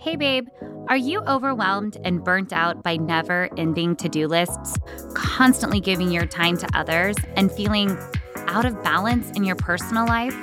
[0.00, 0.46] Hey, babe,
[0.86, 4.76] are you overwhelmed and burnt out by never ending to do lists,
[5.14, 7.98] constantly giving your time to others, and feeling
[8.46, 10.36] out of balance in your personal life?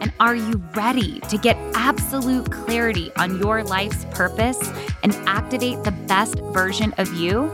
[0.00, 4.58] And are you ready to get absolute clarity on your life's purpose
[5.04, 7.52] and activate the best version of you?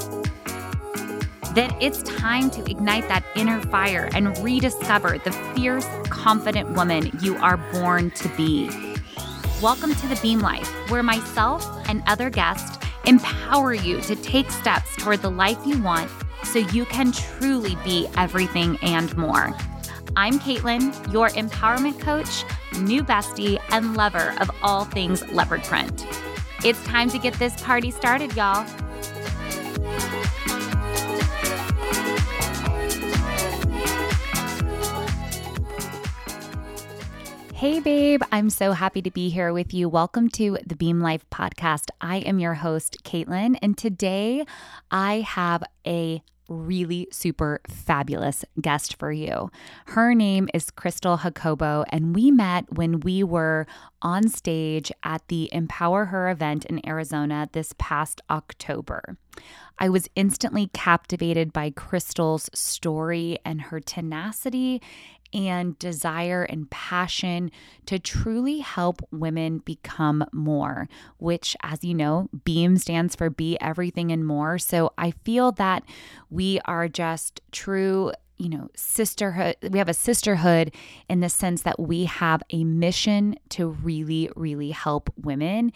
[1.54, 7.36] Then it's time to ignite that inner fire and rediscover the fierce, confident woman you
[7.36, 8.70] are born to be.
[9.62, 14.94] Welcome to the Beam Life, where myself and other guests empower you to take steps
[14.96, 16.08] toward the life you want
[16.44, 19.52] so you can truly be everything and more.
[20.14, 22.44] I'm Caitlin, your empowerment coach,
[22.78, 26.06] new bestie, and lover of all things leopard print.
[26.64, 28.64] It's time to get this party started, y'all.
[37.64, 38.20] Hey, babe.
[38.30, 39.88] I'm so happy to be here with you.
[39.88, 41.88] Welcome to the Beam Life podcast.
[41.98, 44.44] I am your host, Caitlin, and today
[44.90, 49.50] I have a really super fabulous guest for you.
[49.86, 53.66] Her name is Cristal Jacobo, and we met when we were
[54.02, 59.16] on stage at the Empower Her event in Arizona this past October.
[59.78, 64.82] I was instantly captivated by Cristal's story and her tenacity
[65.34, 67.50] and desire and passion
[67.86, 74.12] to truly help women become more, which, as you know, BEAM stands for Be Everything
[74.12, 74.58] and More.
[74.58, 75.82] So I feel that
[76.30, 79.56] we are just true you know, sisterhood.
[79.70, 80.74] We have a sisterhood
[81.08, 85.72] in the sense that we have a mission to really, really help women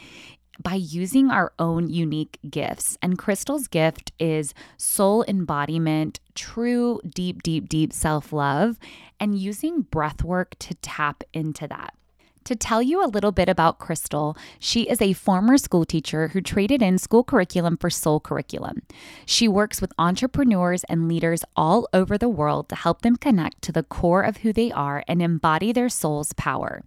[0.63, 2.99] by using our own unique gifts.
[3.01, 8.79] And Cristal's gift is soul embodiment, true, deep, deep, deep self love,
[9.21, 11.95] and using breath work to tap into that.
[12.45, 16.41] To tell you a little bit about Cristal, she is a former school teacher who
[16.41, 18.83] traded in school curriculum for soul curriculum.
[19.27, 23.73] She works with entrepreneurs and leaders all over the world to help them connect to
[23.73, 26.83] the core of who they are and embody their soul's power.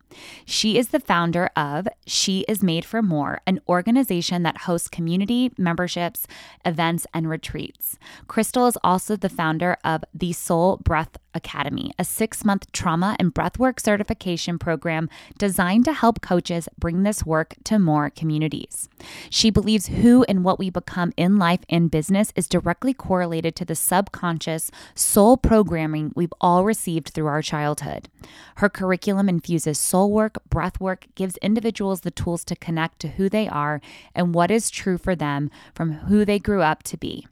[0.45, 5.51] She is the founder of She is Made for More, an organization that hosts community
[5.57, 6.25] memberships,
[6.65, 7.99] events, and retreats.
[8.27, 13.33] Cristal is also the founder of the Soul Breath Academy, a six month trauma and
[13.33, 18.89] breathwork certification program designed to help coaches bring this work to more communities.
[19.29, 23.65] She believes who and what we become in life and business is directly correlated to
[23.65, 28.09] the subconscious soul programming we've all received through our childhood.
[28.55, 33.29] Her curriculum infuses soul work, breath work, gives individuals the tools to connect to who
[33.29, 33.81] they are
[34.13, 37.27] and what is true for them from who they grew up to be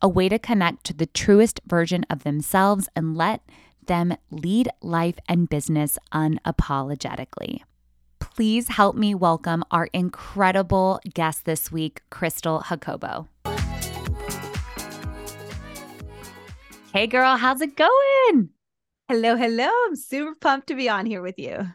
[0.00, 3.42] a way to connect to the truest version of themselves and let
[3.86, 7.62] them lead life and business unapologetically.
[8.18, 13.28] Please help me welcome our incredible guest this week, Cristal Jacobo.
[16.92, 18.50] Hey, girl, how's it going?
[19.08, 19.68] Hello, hello.
[19.86, 21.66] I'm super pumped to be on here with you.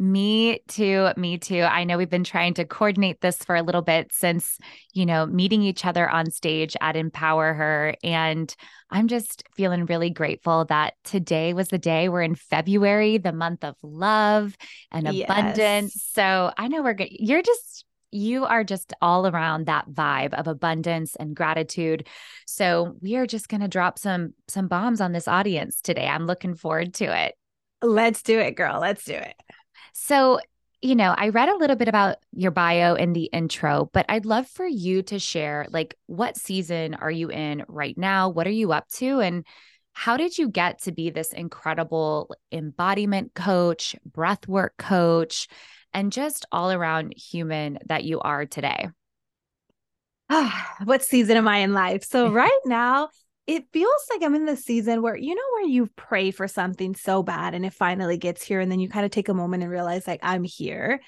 [0.00, 1.08] Me too.
[1.16, 1.62] Me too.
[1.62, 4.56] I know we've been trying to coordinate this for a little bit since,
[4.94, 7.96] you know, meeting each other on stage at Empower Her.
[8.04, 8.54] And
[8.90, 12.08] I'm just feeling really grateful that today was the day.
[12.08, 14.56] We're in February, the month of love
[14.92, 15.96] and abundance.
[15.96, 16.10] Yes.
[16.12, 17.08] So I know we're good.
[17.10, 22.06] You're just, you are just all around that vibe of abundance and gratitude.
[22.46, 26.06] So we are just going to drop some some bombs on this audience today.
[26.06, 27.34] I'm looking forward to it.
[27.82, 28.78] Let's do it, girl.
[28.80, 29.34] Let's do it.
[30.00, 30.38] So,
[30.80, 34.24] you know, I read a little bit about your bio in the intro, but I'd
[34.24, 38.28] love for you to share like what season are you in right now?
[38.28, 39.20] What are you up to?
[39.20, 39.44] And
[39.92, 45.48] how did you get to be this incredible embodiment coach, breathwork coach,
[45.92, 48.90] and just all around human that you are today?
[50.84, 52.04] what season am I in life?
[52.04, 53.08] So, right now,
[53.48, 56.94] it feels like I'm in the season where you know where you pray for something
[56.94, 59.62] so bad and it finally gets here and then you kind of take a moment
[59.62, 61.00] and realize like I'm here.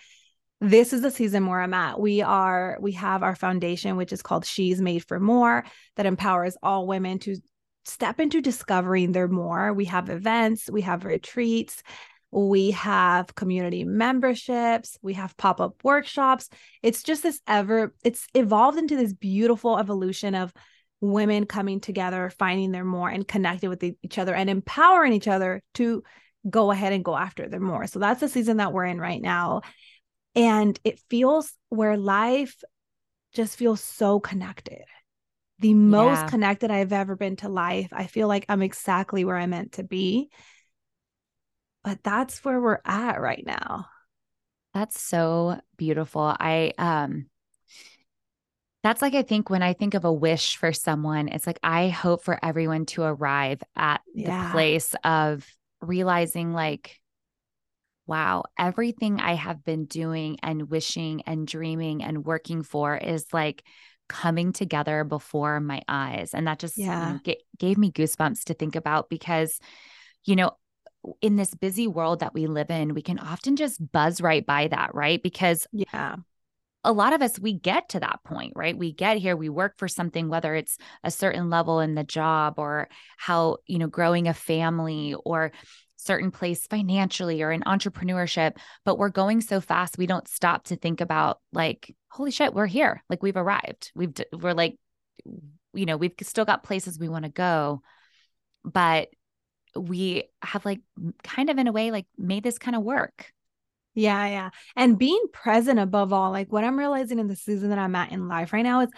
[0.58, 2.00] This is the season where I'm at.
[2.00, 5.66] We are we have our foundation which is called She's Made for More
[5.96, 7.36] that empowers all women to
[7.84, 9.74] step into discovering their more.
[9.74, 11.82] We have events, we have retreats,
[12.30, 16.48] we have community memberships, we have pop-up workshops.
[16.82, 20.54] It's just this ever it's evolved into this beautiful evolution of
[21.00, 25.62] women coming together, finding their more and connecting with each other and empowering each other
[25.74, 26.02] to
[26.48, 27.86] go ahead and go after their more.
[27.86, 29.62] So that's the season that we're in right now.
[30.34, 32.62] And it feels where life
[33.34, 34.84] just feels so connected.
[35.58, 36.28] The most yeah.
[36.28, 37.88] connected I've ever been to life.
[37.92, 40.30] I feel like I'm exactly where I'm meant to be.
[41.84, 43.86] But that's where we're at right now.
[44.72, 46.22] That's so beautiful.
[46.22, 47.26] I um
[48.82, 51.88] That's like I think when I think of a wish for someone, it's like I
[51.88, 54.42] hope for everyone to arrive at Yeah.
[54.42, 55.46] the place of
[55.82, 56.98] realizing like
[58.06, 63.62] wow, everything I have been doing and wishing and dreaming and working for is like
[64.08, 66.34] coming together before my eyes.
[66.34, 67.12] And that just you Yeah.
[67.12, 69.60] know, ga- gave me goosebumps to think about because,
[70.24, 70.52] you know,
[71.22, 74.68] in this busy world that we live in, we can often just buzz right by
[74.68, 75.22] that, right?
[75.22, 76.16] Because Yeah.
[76.82, 78.76] A lot of us, we get to that point, right?
[78.76, 82.54] We get here, we work for something, whether it's a certain level in the job
[82.56, 82.88] or
[83.18, 85.52] how, you know, growing a family or
[85.96, 90.76] certain place financially or in entrepreneurship, but we're going so fast, we don't stop to
[90.76, 93.02] think about like, holy shit, we're here.
[93.10, 93.92] Like we've arrived.
[93.94, 94.76] We've, we're like,
[95.74, 97.82] you know, we've still got places we want to go,
[98.64, 99.08] but
[99.76, 100.80] we have like
[101.22, 103.32] kind of in a way like made this kind of work.
[103.94, 104.50] Yeah, yeah.
[104.76, 108.12] And being present above all, like what I'm realizing in the season that I'm at
[108.12, 108.90] in life right now is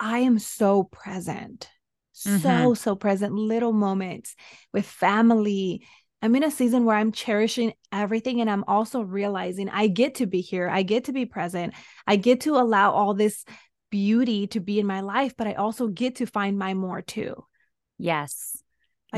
[0.00, 1.68] I am so present.
[2.12, 2.76] So, Mhm.
[2.76, 3.34] so present.
[3.34, 4.34] Little moments
[4.72, 5.86] with family.
[6.22, 10.26] I'm in a season where I'm cherishing everything and I'm also realizing I get to
[10.26, 10.68] be here.
[10.68, 11.74] I get to be present.
[12.06, 13.44] I get to allow all this
[13.90, 17.44] beauty to be in my life, but I also get to find my more too.
[17.98, 18.63] Yes.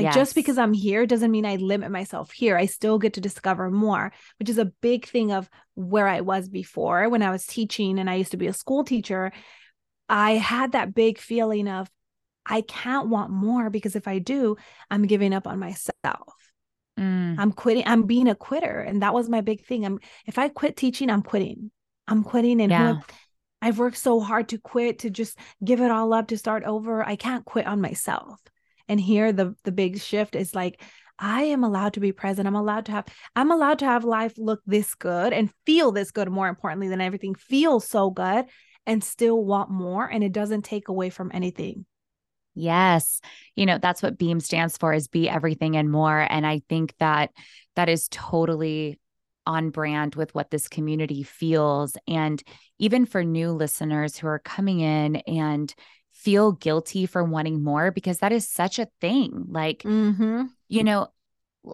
[0.03, 2.57] Like just because I'm here doesn't mean I limit myself here.
[2.57, 6.49] I still get to discover more, which is a big thing of where I was
[6.49, 9.31] before when I was teaching and I used to be a school teacher.
[10.09, 11.89] I had that big feeling of
[12.45, 14.55] I can't want more because if I do,
[14.89, 16.33] I'm giving up on myself.
[16.97, 17.83] Mm, I'm quitting.
[17.85, 18.79] I'm being a quitter.
[18.79, 19.85] And that was my big thing.
[19.85, 21.71] I'm if I quit teaching, I'm quitting.
[22.07, 22.61] I'm quitting.
[22.61, 22.99] And Yeah.
[23.61, 27.03] I've worked so hard to quit, to just give it all up, to start over.
[27.03, 28.39] I can't quit on myself.
[28.87, 30.81] And here the the big shift is like
[31.19, 32.47] I am allowed to be present.
[32.47, 33.05] I'm allowed to have
[33.35, 37.01] I'm allowed to have life look this good and feel this good more importantly than
[37.01, 38.45] everything feels so good
[38.85, 41.85] and still want more and it doesn't take away from anything.
[42.55, 43.21] Yes.
[43.55, 46.25] You know, that's what BEAM stands for is be everything and more.
[46.27, 47.29] And I think that
[47.75, 48.99] that is totally
[49.45, 51.95] on brand with what this community feels.
[52.07, 52.41] And
[52.79, 55.73] even for new listeners who are coming in and
[56.27, 59.45] feel guilty for wanting more, because that is such a thing.
[59.47, 60.47] Like, Mm-hmm.
[60.67, 61.07] you know,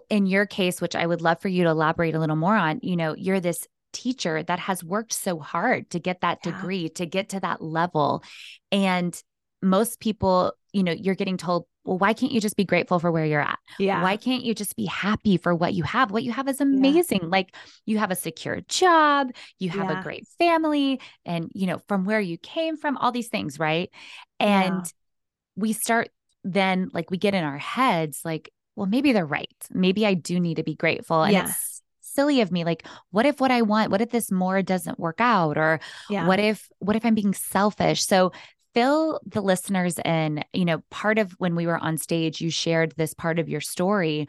[0.08, 2.78] in your case, which I would love for you to elaborate a little more on,
[2.80, 6.52] you know, you're this teacher that has worked so hard to get that Yeah.
[6.52, 8.22] degree, to get to that level.
[8.70, 9.20] And
[9.60, 13.10] most people, you know, you're getting told, well, why can't you just be grateful for
[13.12, 13.58] where you're at?
[13.78, 14.02] Yeah.
[14.02, 16.10] Why can't you just be happy for what you have?
[16.10, 17.28] What you have is amazing.
[17.30, 17.54] Like
[17.84, 20.00] you have a secure job, you have Yeah.
[20.00, 23.90] a great family, and, you know, from where you came from, all these things, right?
[24.40, 24.62] Yeah.
[24.62, 24.92] And
[25.56, 26.08] we start
[26.42, 29.54] then, like, we get in our heads, like, well, maybe they're right.
[29.70, 31.22] Maybe I do need to be grateful.
[31.22, 31.44] And Yeah.
[31.44, 32.64] it's silly of me.
[32.64, 35.56] Like, what if what I want, what if this more doesn't work out?
[35.58, 35.80] Or
[36.10, 36.26] Yeah.
[36.26, 38.04] what if, what if I'm being selfish?
[38.04, 38.32] So,
[38.74, 40.44] fill the listeners in.
[40.52, 43.60] You know, part of when we were on stage, you shared this part of your
[43.60, 44.28] story.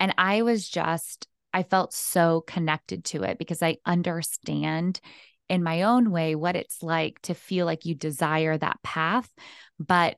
[0.00, 5.00] And I was just, I felt so connected to it because I understand
[5.48, 9.28] in my own way what it's like to feel like you desire that path,
[9.78, 10.16] but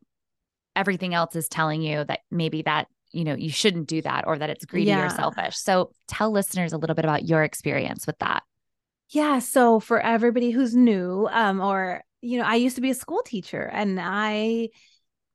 [0.76, 4.38] everything else is telling you that maybe that, you know, you shouldn't do that or
[4.38, 5.06] that it's greedy Yeah.
[5.06, 5.56] or selfish.
[5.56, 8.42] So tell listeners a little bit about your experience with that.
[9.14, 9.38] Yeah.
[9.38, 13.22] So for everybody who's new, um, or you know, I used to be a school
[13.24, 14.70] teacher and I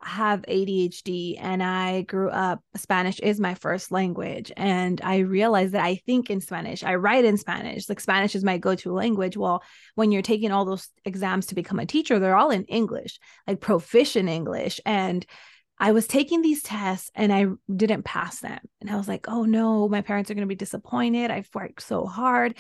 [0.01, 5.85] have ADHD and I grew up Spanish is my first language and I realized that
[5.85, 7.87] I think in Spanish, I write in Spanish.
[7.87, 9.37] Like Spanish is my go-to language.
[9.37, 9.63] Well,
[9.95, 13.17] when you're taking all those exams to become a teacher, they're all in English,
[13.47, 15.25] like proficient English and
[15.79, 18.59] I was taking these tests and I didn't pass them.
[18.81, 21.31] And I was like, oh no, my parents are going to be disappointed.
[21.31, 22.55] I've worked so hard.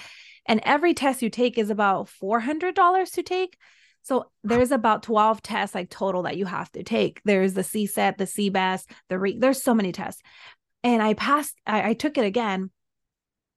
[0.45, 3.57] And every test you take is about $400 to take.
[4.03, 7.21] So there's about 12 tests like total that you have to take.
[7.25, 10.21] There's the CSET, the CBEST, the re- there's so many tests.
[10.83, 12.71] And I passed, I, I took it again.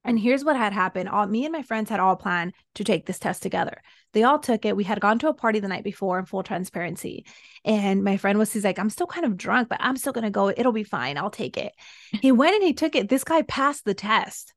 [0.04, 1.09] And here's what had happened.
[1.09, 3.82] All me and my friends had all planned to take this test together.
[4.12, 4.76] They all took it.
[4.76, 7.25] We had gone to a party the night before in full transparency.
[7.64, 10.30] And my friend was, he's like, I'm still kind of drunk, but I'm still gonna
[10.30, 10.49] go.
[10.49, 11.16] It'll be fine.
[11.16, 11.73] I'll take it.
[12.21, 13.09] He went and he took it.
[13.09, 14.52] This guy passed the test.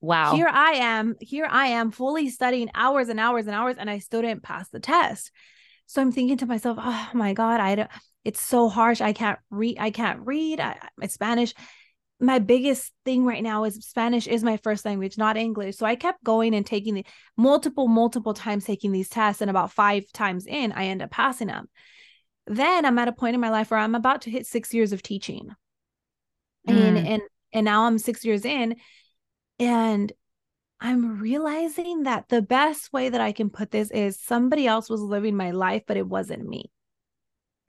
[0.00, 0.34] Wow.
[0.34, 3.98] Here I am, here I am fully studying hours and hours and hours, and I
[3.98, 5.30] still didn't pass the test.
[5.86, 7.90] So I'm thinking to myself, oh my God, I don't,
[8.24, 9.00] it's so harsh.
[9.00, 10.58] I can't read, I can't read.
[10.58, 11.52] I, it's Spanish.
[12.20, 15.76] My biggest thing right now is Spanish is my first language, not English.
[15.76, 19.72] So I kept going and taking the multiple, multiple times taking these tests, and about
[19.72, 21.68] five times in, I end up passing them.
[22.46, 24.92] Then I'm at a point in my life where I'm about to hit six years
[24.92, 25.50] of teaching.
[26.66, 27.06] And Mm.
[27.06, 27.22] and
[27.52, 28.76] and now I'm six years in
[29.58, 30.12] and
[30.80, 35.00] I'm realizing that the best way that I can put this is somebody else was
[35.00, 36.70] living my life, but it wasn't me.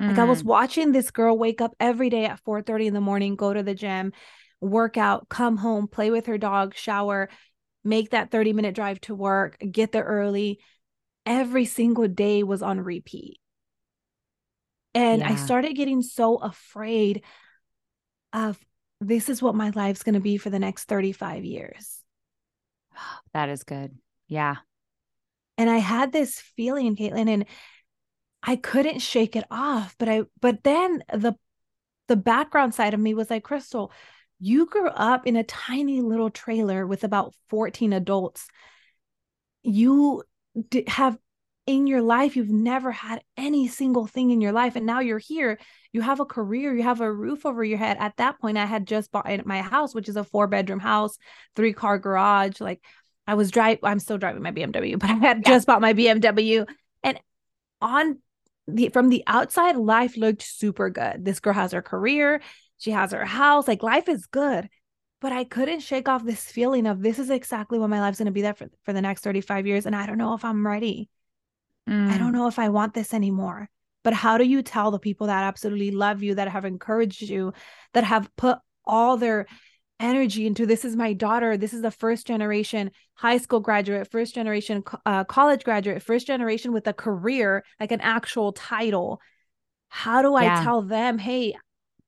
[0.02, 0.10] Mm.
[0.10, 0.48] Like I was mm.
[0.48, 3.62] watching this girl wake up every day at 4 30 in the morning, go to
[3.62, 4.14] the gym,
[4.60, 7.30] work out, come home, play with her dog, shower,
[7.84, 10.60] make that 30 minute drive to work, get there early.
[11.26, 13.40] Every single day was on repeat.
[14.94, 15.30] And yeah.
[15.30, 17.24] I started getting so afraid
[18.34, 18.60] of
[19.00, 22.00] this is what my life's going to be for the next 35 years.
[23.34, 23.96] That is good.
[24.28, 24.58] Yeah.
[25.58, 27.46] And I had this feeling, Caitlin, and
[28.44, 29.96] I couldn't shake it off.
[29.98, 31.36] But I, but then the,
[32.08, 33.92] the background side of me was like, Cristal,
[34.40, 38.48] you grew up in a tiny little trailer with about 14 adults.
[39.64, 40.24] You
[40.88, 41.18] have
[41.68, 44.76] in your life, you've never had any single thing in your life.
[44.76, 45.60] And now you're here,
[45.94, 47.98] you have a career, you have a roof over your head.
[48.00, 51.18] At that point, I had just bought my house, which is a four bedroom house,
[51.56, 52.60] three car garage.
[52.60, 52.82] Like
[53.28, 55.50] I was driving, I'm still driving my BMW, but I had yeah.
[55.50, 56.68] just bought my BMW.
[57.04, 57.20] And
[57.80, 58.18] on
[58.68, 61.26] the from the outside, life looked super good.
[61.26, 62.42] This girl has her career,
[62.78, 64.70] she has her house, like life is good.
[65.20, 68.32] But I couldn't shake off this feeling of this is exactly what my life's gonna
[68.32, 69.86] be there for, for the next 35 years.
[69.86, 71.10] And I don't know if I'm ready.
[71.88, 72.10] Mm.
[72.10, 72.36] I don't mm.
[72.36, 73.70] know if I want this anymore.
[74.04, 77.54] But how do you tell the people that absolutely love you, that have encouraged you,
[77.94, 79.46] that have put all their
[80.02, 81.56] energy into this is my daughter.
[81.56, 86.74] This is the first generation high school graduate first generation uh, college graduate first generation
[86.74, 89.22] with a career like an actual title.
[89.90, 90.64] How do i yeah.
[90.64, 91.54] tell them hey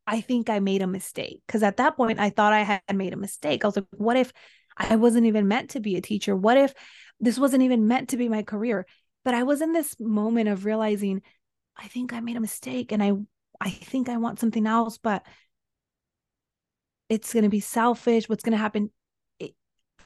[0.07, 3.13] i think i made a mistake because at that point i thought i had made
[3.13, 3.63] a mistake.
[3.63, 4.33] I was like what if
[4.75, 6.35] i wasn't even meant to be a teacher?
[6.35, 6.73] What if
[7.19, 8.85] this wasn't even meant to be my career?
[9.23, 11.21] But i was in this moment of realizing
[11.77, 13.13] i think i made a mistake and i
[13.61, 15.23] i think i want something else but
[17.13, 18.89] it's going to be selfish what's going to happen
[19.39, 19.53] it,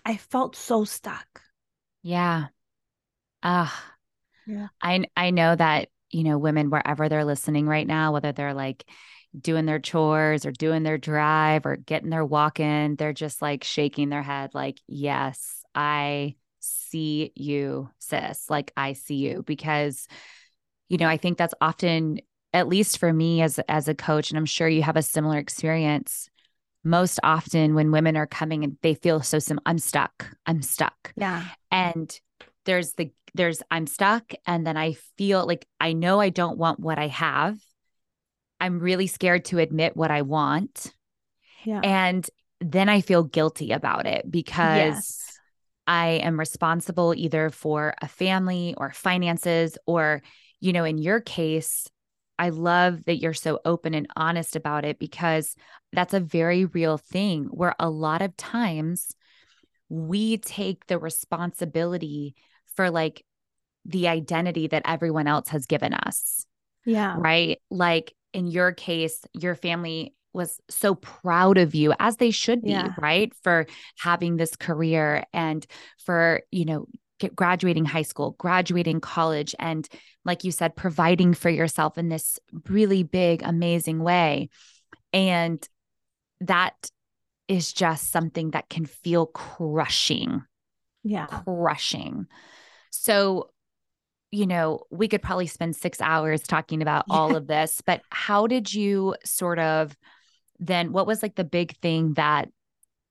[0.06, 1.42] i felt so stuck.
[2.04, 2.48] Yeah.
[3.44, 3.92] Ah uh,
[4.46, 4.68] yeah.
[4.82, 8.86] I i know that you know women wherever they're listening right now whether they're like
[9.40, 13.64] doing their chores or doing their drive or getting their walk in they're just like
[13.64, 18.50] shaking their head like yes i see you sis.
[18.50, 19.44] Like i see you.
[19.46, 20.08] Because
[20.90, 22.20] you know i think that's often
[22.54, 25.38] at least for me as as a coach and i'm sure you have a similar
[25.38, 26.30] experience
[26.88, 30.28] most often when women are coming and they feel so sim I'm stuck.
[30.46, 31.14] I'm stuck.
[31.16, 31.46] Yeah.
[31.72, 32.18] And
[32.66, 36.80] there's the there's I'm stuck and then I feel like I know I don't want
[36.80, 37.60] what I have.
[38.60, 40.94] I'm really scared to admit what I want.
[41.64, 41.82] Yeah.
[41.84, 42.28] And
[42.60, 45.40] then I feel guilty about it because yes.
[45.86, 50.24] I am responsible either for a family or finances or
[50.60, 51.88] you know in your case
[52.40, 55.56] I love that you're so open and honest about it because
[55.94, 59.16] that's a very real thing where a lot of times
[59.90, 62.36] we take the responsibility
[62.76, 63.24] for like
[63.86, 66.46] the identity that everyone else has given us.
[66.86, 67.16] Yeah.
[67.18, 67.60] Right.
[67.70, 72.72] Like in your case, your family was so proud of you as they should be,
[72.72, 72.94] yeah.
[73.00, 73.34] right?
[73.44, 73.66] For
[73.98, 75.66] having this career and
[76.06, 76.88] for, you know,
[77.36, 79.88] graduating high school, graduating college, and
[80.26, 84.50] like you said, providing for yourself in this really big, amazing way.
[85.14, 85.68] And
[86.42, 86.92] that
[87.48, 90.44] is just something that can feel crushing.
[91.04, 91.28] Yeah.
[91.28, 92.28] Crushing.
[92.92, 93.50] So,
[94.32, 97.16] you know, we could probably spend six hours talking about yeah.
[97.16, 99.96] all of this, but how did you sort of
[100.60, 102.50] then, what was like the big thing that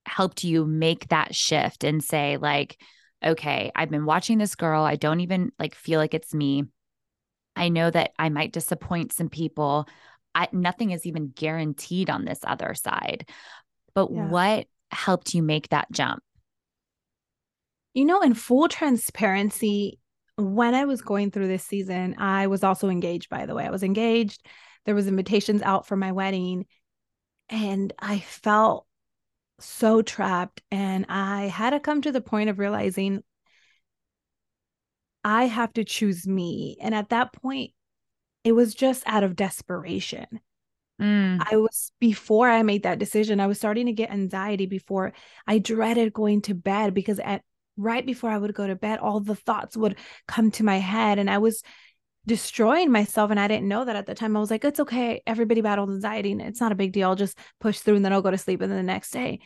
[0.04, 2.76] helped you make that shift and say, like,
[3.24, 4.82] okay, I've been watching this girl.
[4.82, 6.64] I don't even like feel like it's me.
[7.54, 9.88] I know that I might disappoint some people.
[10.34, 13.28] I, nothing is even guaranteed on this other side.
[13.94, 14.28] But yeah.
[14.28, 16.22] what helped you make that jump?
[17.94, 19.98] You know, in full transparency,
[20.36, 23.64] when I was going through this season, I was also engaged, by the way.
[23.64, 24.46] I was engaged.
[24.84, 26.66] There was invitations out for my wedding.
[27.48, 28.85] And I felt
[29.60, 30.62] so trapped.
[30.70, 33.22] And I had to come to the point of realizing
[35.24, 36.76] I have to choose me.
[36.80, 37.72] And at that point,
[38.44, 40.26] it was just out of desperation.
[41.00, 41.44] Mm.
[41.50, 45.12] I was before I made that decision, I was starting to get anxiety before
[45.46, 47.42] I dreaded going to bed because at
[47.76, 49.96] right before I would go to bed, all the thoughts would
[50.26, 51.62] come to my head and I was
[52.26, 54.36] destroying myself and I didn't know that at the time.
[54.36, 55.22] I was like, it's okay.
[55.26, 57.08] Everybody battles anxiety and it's not a big deal.
[57.08, 59.40] I'll just push through and then I'll go to sleep and then the next day.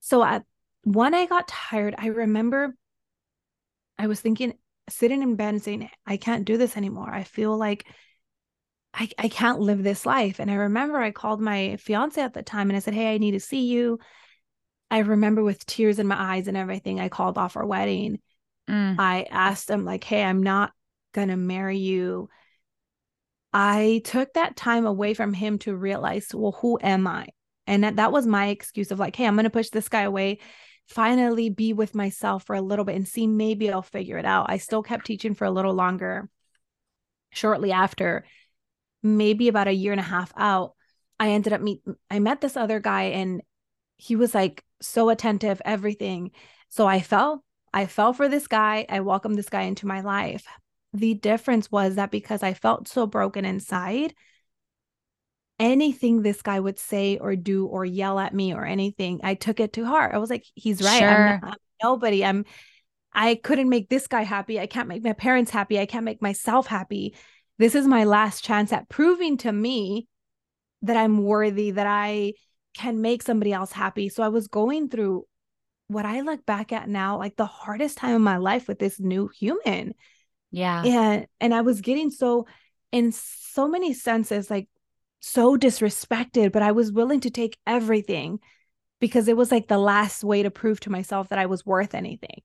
[0.00, 0.44] So at
[0.82, 2.74] when I got tired, I remember
[3.98, 4.54] I was thinking
[4.88, 7.10] sitting in bed and saying, I can't do this anymore.
[7.10, 7.86] I feel like
[8.92, 10.40] I, I can't live this life.
[10.40, 13.18] And I remember I called my fiance at the time and I said, Hey, I
[13.18, 14.00] need to see you.
[14.90, 18.20] I remember with tears in my eyes and everything, I called off our wedding.
[18.68, 18.96] Mm.
[18.98, 20.72] I asked him, like, hey, I'm not
[21.12, 22.28] going to marry you.
[23.52, 27.28] I took that time away from him to realize, well, who am I?
[27.66, 30.02] And that, that was my excuse of like, hey, I'm going to push this guy
[30.02, 30.38] away,
[30.88, 34.46] finally be with myself for a little bit and see maybe I'll figure it out.
[34.48, 36.28] I still kept teaching for a little longer.
[37.30, 38.24] Shortly after,
[39.02, 40.74] maybe about a year and a half out,
[41.18, 43.42] I ended up meet I met this other guy and
[43.96, 46.32] he was like so attentive, everything.
[46.68, 47.44] So I fell.
[47.72, 48.84] I fell for this guy.
[48.88, 50.46] I welcomed this guy into my life.
[50.94, 54.14] The difference was that because I felt so broken inside,
[55.58, 59.60] anything this guy would say or do or yell at me or anything, I took
[59.60, 60.14] it to heart.
[60.14, 60.98] I was like, he's right.
[60.98, 61.08] Sure.
[61.08, 62.24] I'm, I'm nobody.
[62.24, 62.44] I'm
[63.14, 64.58] I couldn't make this guy happy.
[64.58, 65.78] I can't make my parents happy.
[65.78, 67.14] I can't make myself happy.
[67.58, 70.08] This is my last chance at proving to me
[70.82, 72.32] that I'm worthy, that I
[72.74, 74.08] can make somebody else happy.
[74.08, 75.26] So I was going through
[75.88, 78.98] what I look back at now, like the hardest time of my life with this
[78.98, 79.94] new human.
[80.52, 80.84] Yeah.
[80.84, 82.46] And and I was getting so
[82.92, 84.68] in so many senses like
[85.20, 88.38] so disrespected, but I was willing to take everything
[89.00, 91.94] because it was like the last way to prove to myself that I was worth
[91.94, 92.42] anything.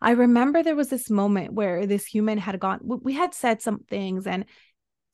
[0.00, 3.80] I remember there was this moment where this human had gone, we had said some
[3.88, 4.44] things, and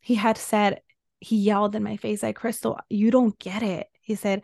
[0.01, 0.81] he had said,
[1.21, 3.87] he yelled in my face, like, Cristal, you don't get it.
[4.01, 4.43] He said,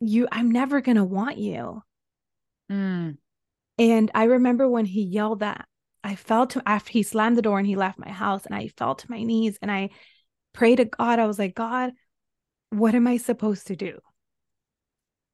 [0.00, 1.82] You, I'm never going to want you.
[2.70, 3.16] Mm.
[3.78, 5.66] And I remember when he yelled that,
[6.04, 8.68] I fell to after he slammed the door and he left my house, and I
[8.68, 9.88] fell to my knees and I
[10.52, 11.18] prayed to God.
[11.18, 11.92] I was like, God,
[12.70, 13.98] what am I supposed to do?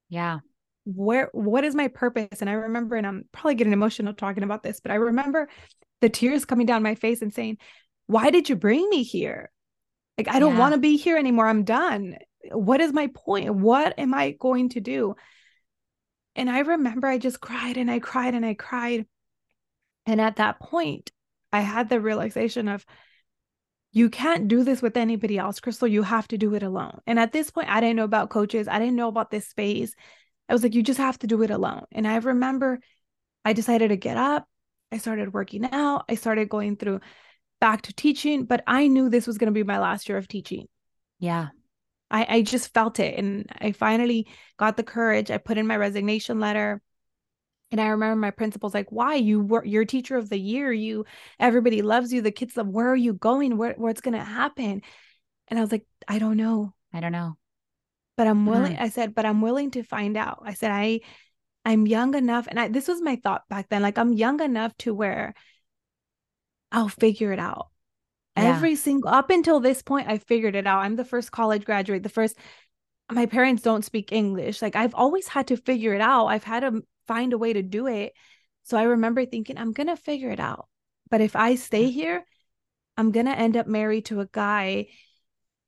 [0.09, 0.39] Yeah.
[0.85, 2.41] Where what is my purpose?
[2.41, 5.49] And I remember, and I'm probably getting emotional talking about this, but I remember
[6.01, 7.59] the tears coming down my face and saying,
[8.07, 9.51] Why did you bring me here?
[10.17, 10.61] Like, I don't yeah.
[10.61, 11.47] want to be here anymore.
[11.47, 12.17] I'm done.
[12.53, 13.55] What is my point?
[13.55, 15.15] What am I going to do?
[16.37, 19.07] And I remember I just cried and I cried and I cried.
[20.07, 21.11] And at that point,
[21.53, 22.85] I had the realization of
[23.93, 25.89] you can't do this with anybody else, Cristal.
[25.89, 27.01] You have to do it alone.
[27.07, 28.69] And at this point, I didn't know about coaches.
[28.69, 29.95] I didn't know about this space.
[30.49, 31.85] I was like, you just have to do it alone.
[31.93, 32.81] And I remember
[33.45, 34.47] I decided to get up.
[34.93, 36.05] I started working out.
[36.09, 37.01] I started going through
[37.61, 40.29] back to teaching, but I knew this was going to be my last year of
[40.29, 40.67] teaching.
[41.19, 41.49] Yeah.
[42.11, 43.19] I, I just felt it.
[43.19, 45.31] And I finally got the courage.
[45.31, 46.81] I put in my resignation letter.
[47.71, 49.15] And I remember my principal's like, why?
[49.15, 50.73] You were your teacher of the year.
[50.73, 51.05] You
[51.39, 52.21] everybody loves you.
[52.21, 53.57] The kids love, where are you going?
[53.57, 54.83] Where what's gonna happen?
[55.49, 56.75] And I was like, I don't know.
[56.93, 57.37] I don't know.
[58.17, 58.81] But I'm willing, mm.
[58.81, 60.43] I said, but I'm willing to find out.
[60.45, 61.01] I said, I
[61.65, 63.83] I'm young enough, and I this was my thought back then.
[63.83, 65.35] Like I'm young enough to where
[66.73, 67.69] I'll figure it out.
[68.37, 68.57] Yeah.
[68.57, 70.81] Every single up until this point, I figured it out.
[70.81, 72.37] I'm the first college graduate, the first
[73.13, 74.63] my parents don't speak English.
[74.63, 76.27] Like I've always had to figure it out.
[76.27, 78.13] I've had to find a way to do it.
[78.63, 80.69] So I remember thinking, I'm going to figure it out.
[81.11, 81.93] But if I stay mm.
[81.93, 82.25] here,
[82.97, 84.87] I'm going to end up married to a guy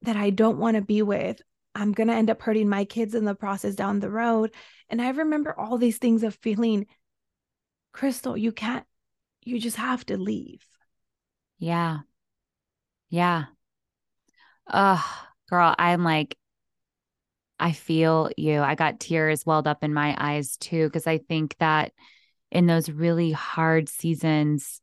[0.02, 1.42] that I don't want to be with.
[1.74, 4.54] I'm going to end up hurting my kids in the process down the road.
[4.88, 6.86] And I remember all these things of feeling,
[7.92, 8.86] Cristal, you can't,
[9.42, 10.64] you just have to leave.
[11.58, 12.00] Yeah.
[13.10, 13.46] Yeah.
[14.68, 15.04] Ugh,
[15.50, 16.36] girl, I'm like,
[17.62, 18.60] I feel you.
[18.60, 21.92] I got tears welled up in my eyes too, because I think that
[22.50, 24.80] in those really hard seasons,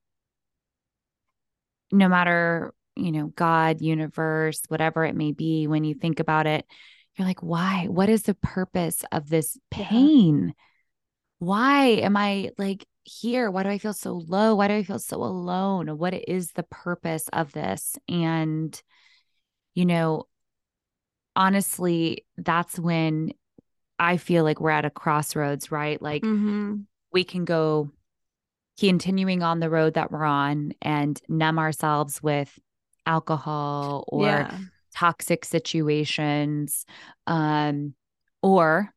[1.91, 6.65] no matter, you know, God, universe, whatever it may be, when you think about it,
[7.15, 7.87] you're like, why?
[7.89, 10.45] What is the purpose of this pain?
[10.47, 10.53] Yeah.
[11.39, 13.51] Why am I like here?
[13.51, 14.55] Why do I feel so low?
[14.55, 15.97] Why do I feel so alone?
[15.97, 17.97] What is the purpose of this?
[18.07, 18.81] And,
[19.73, 20.27] you know,
[21.39, 23.31] honestly, that's when
[23.97, 25.99] I feel like we're at a crossroads, right?
[25.99, 26.81] Like mm-hmm.
[27.11, 27.89] we can go
[28.77, 32.59] continuing on the road that we're on and numb ourselves with
[33.05, 34.57] alcohol or yeah.
[34.95, 36.85] toxic situations
[37.25, 37.93] um
[38.43, 38.93] or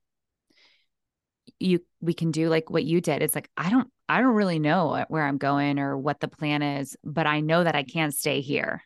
[1.58, 4.58] you we can do like what you did it's like i don't i don't really
[4.58, 8.14] know where i'm going or what the plan is but i know that i can't
[8.14, 8.82] stay here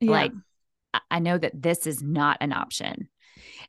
[0.00, 0.10] yeah.
[0.10, 0.32] like
[1.10, 3.08] I know that this is not an option.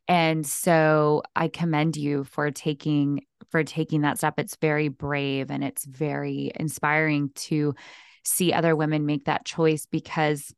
[0.08, 4.36] And so I commend you for taking for taking that step.
[4.38, 7.76] It's very brave and it's very inspiring to
[8.24, 10.54] see other women make that choice because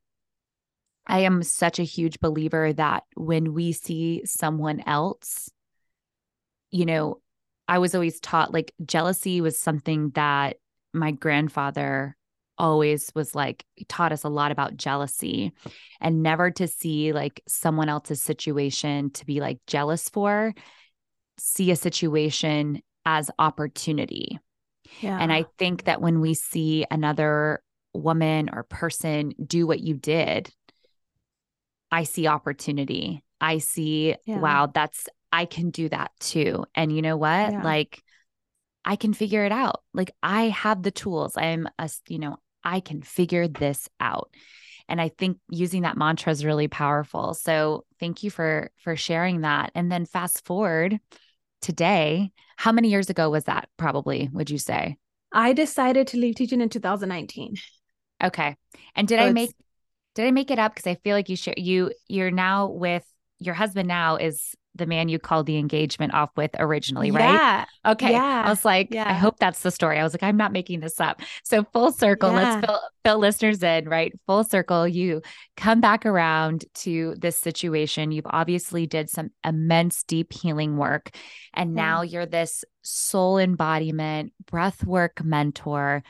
[1.06, 5.50] I am such a huge believer that when we see someone else,
[6.72, 7.22] you know,
[7.68, 10.58] I was always taught like jealousy was something that
[10.94, 12.16] my grandfather
[12.58, 15.52] always was like taught us a lot about jealousy
[16.00, 20.54] and never to see like someone else's situation to be like jealous for
[21.40, 24.40] see a situation as opportunity.
[25.02, 25.18] Yeah.
[25.20, 27.62] And I think that when we see another
[27.94, 30.50] woman or person do what you did,
[31.92, 33.24] I see opportunity.
[33.42, 34.40] I see, Yeah.
[34.40, 36.66] wow, that's, I can do that too.
[36.76, 37.52] And you know what?
[37.52, 37.64] Yeah.
[37.64, 38.02] Like,
[38.86, 39.82] I can figure it out.
[39.94, 41.34] Like, I have the tools.
[41.38, 44.30] I'm a, you know, I can figure this out.
[44.90, 47.34] And I think using that mantra is really powerful.
[47.34, 49.72] So thank you for for sharing that.
[49.76, 51.00] And then fast forward
[51.62, 54.98] today, how many years ago was that probably, would you say?
[55.32, 57.56] I decided to leave teaching in 2019.
[58.24, 58.56] Okay.
[58.96, 59.52] And did So I make
[60.16, 60.76] did I make it up?
[60.76, 63.06] Because I feel like you share you you're now with
[63.40, 67.34] your husband now is the man you called the engagement off with originally, right?
[67.34, 67.66] Yeah.
[67.92, 68.12] Okay.
[68.12, 68.44] Yeah.
[68.46, 70.00] I was like, I hope that's the story.
[70.00, 71.22] I was like, I'm not making this up.
[71.44, 72.36] So full circle, Yeah.
[72.56, 74.12] let's fill, fill listeners in, right?
[74.26, 74.88] Full circle.
[74.88, 75.22] You
[75.58, 78.12] come back around to this situation.
[78.12, 81.12] You've obviously did some immense deep healing work.
[81.54, 81.84] And Yeah.
[81.84, 86.04] now you're this soul embodiment, breath work mentor.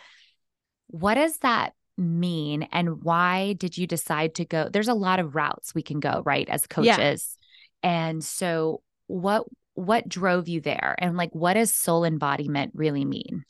[0.88, 2.64] What does that mean?
[2.72, 4.70] And why did you decide to go?
[4.72, 6.48] There's a lot of routes we can go, right?
[6.48, 6.96] As Yeah.
[6.96, 7.38] coaches.
[7.84, 13.44] And so what what drove you there and like what does soul embodiment really mean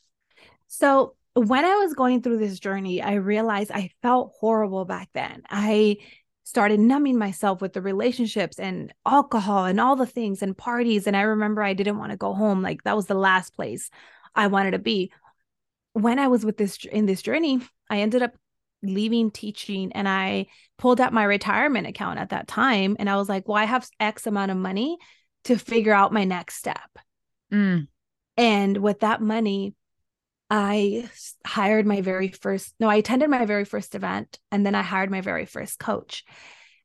[0.68, 5.42] So when I was going through this journey, I realized I felt horrible back then.
[5.50, 5.98] I
[6.44, 11.06] started numbing myself with the relationships and alcohol and all the things and parties.
[11.06, 12.62] And I remember I didn't want to go home.
[12.62, 13.90] Like that was the last place
[14.34, 15.12] I wanted to be.
[15.94, 18.34] When I was with this in this journey, I ended up
[18.84, 20.46] leaving teaching and I
[20.78, 22.96] pulled out my retirement account at that time.
[22.98, 24.96] And I was like, well, I have X amount of money
[25.44, 26.90] to figure out my next step.
[27.52, 27.88] Mm,
[28.36, 29.74] And with that money,
[30.50, 31.08] I
[31.46, 35.10] hired my very first, no, I attended my very first event and then I hired
[35.10, 36.24] my very first coach.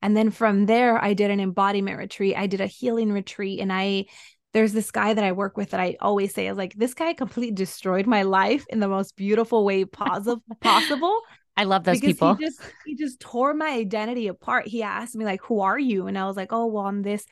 [0.01, 2.35] And then from there, I did an embodiment retreat.
[2.37, 3.59] I did a healing retreat.
[3.59, 4.05] And I,
[4.53, 7.13] there's this guy that I work with that I always say is like, this guy
[7.13, 10.41] completely destroyed my life in the most beautiful way possible.
[10.61, 11.21] possible
[11.59, 14.67] i love those because people he just he just tore my identity apart.
[14.67, 17.25] He asked me like, "Who are you?" And I was like, "Oh, well, I'm this."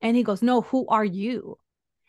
[0.00, 1.56] And he goes, "No, who are you?"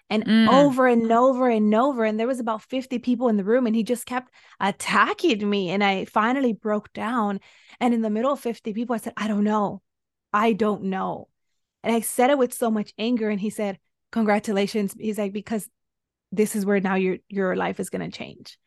[0.09, 0.53] And Mm.
[0.53, 3.75] over and over and over, and there was about fifty people in the room, and
[3.75, 5.69] he just kept attacking me.
[5.69, 7.39] And I finally broke down.
[7.79, 9.81] And in the middle of fifty people, I said, "I don't know,
[10.33, 11.29] I don't know."
[11.83, 13.29] And I said it with so much anger.
[13.29, 13.79] And he said,
[14.11, 15.69] "Congratulations." He's like, "Because
[16.31, 18.57] this is where now your your life is going to change."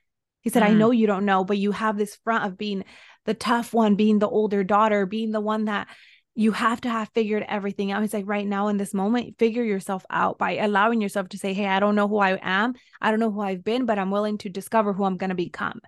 [0.47, 0.79] He said, I Mm.
[0.79, 2.85] know you don't know, but you have this front of being
[3.25, 5.89] the tough one, being the older daughter, being the one that
[6.37, 8.01] you have to have figured everything out.
[8.01, 11.53] He's like, right now in this moment, figure yourself out by allowing yourself to say,
[11.53, 12.75] Hey, I don't know who I am.
[13.01, 15.35] I don't know who I've been, but I'm willing to discover who I'm going to
[15.35, 15.81] become.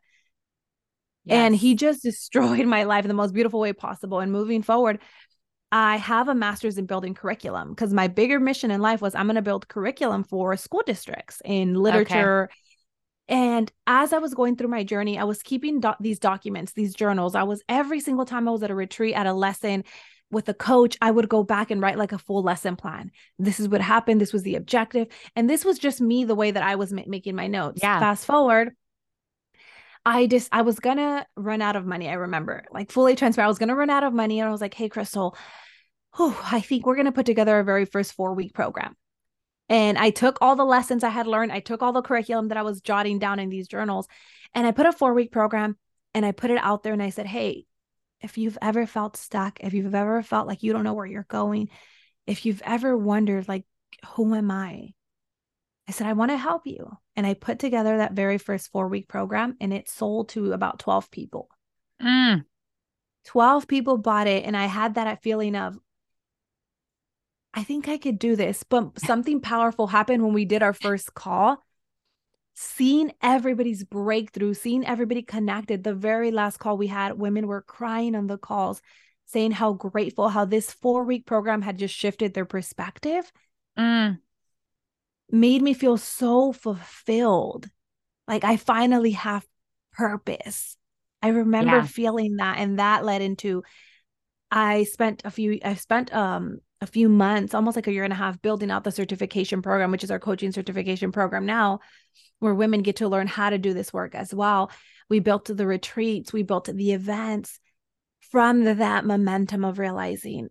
[1.29, 4.19] And he just destroyed my life in the most beautiful way possible.
[4.19, 4.99] And moving forward,
[5.71, 9.27] I have a master's in building curriculum because my bigger mission in life was I'm
[9.27, 12.51] going to build curriculum for school districts in literature.
[13.29, 16.95] And as I was going through my journey, I was keeping doc- these documents, these
[16.95, 17.35] journals.
[17.35, 19.85] I was every single time I was at a retreat, at a lesson
[20.31, 23.11] with a coach, I would go back and write like a full lesson plan.
[23.39, 24.21] This is what happened.
[24.21, 25.09] This was the objective.
[25.35, 27.81] And this was just me, the way that I was ma- making my notes.
[27.83, 27.99] Yeah.
[27.99, 28.75] Fast forward,
[30.05, 32.09] I just I was gonna run out of money.
[32.09, 33.47] I remember, like fully transparent.
[33.47, 35.37] I was gonna run out of money, and I was like, "Hey, Cristal,
[36.17, 38.97] whew, I think we're gonna put together our very first four week program."
[39.69, 41.53] And I took all the lessons I had learned.
[41.53, 44.09] I took all the curriculum that I was jotting down in these journals,
[44.55, 45.77] and I put a four week program,
[46.15, 46.93] and I put it out there.
[46.93, 47.67] And I said, "Hey,
[48.21, 51.27] if you've ever felt stuck, if you've ever felt like you don't know where you're
[51.29, 51.69] going,
[52.27, 53.65] if you've ever wondered, like,
[54.15, 54.95] who am I?"
[55.89, 56.99] I said, I want to help you.
[57.17, 60.79] And I put together that very first four week program and it sold to about
[60.79, 61.49] 12 people.
[62.03, 62.45] Mm,
[63.25, 64.45] 12 people bought it.
[64.45, 65.79] And I had that feeling of,
[67.59, 68.63] I think I could do this.
[68.63, 71.65] But something powerful happened when we did our first call.
[72.55, 75.83] Seeing everybody's breakthrough, seeing everybody connected.
[75.83, 78.81] The very last call we had, women were crying on the calls,
[79.27, 83.33] saying how grateful, how this four week program had just shifted their perspective.
[83.77, 84.21] mm,
[85.31, 87.69] made me feel so fulfilled.
[88.29, 89.45] Like I finally have
[89.93, 90.77] purpose.
[91.23, 91.87] I remember Yeah.
[91.87, 93.65] feeling that and that led into
[94.51, 98.13] I spent a few I spent um a few months, almost like a year and
[98.13, 101.81] a half building out the certification program, which is our coaching certification program now,
[102.39, 104.71] where women get to learn how to do this work as well.
[105.09, 107.59] We built the retreats, we built the events
[108.31, 110.49] from that momentum of realizing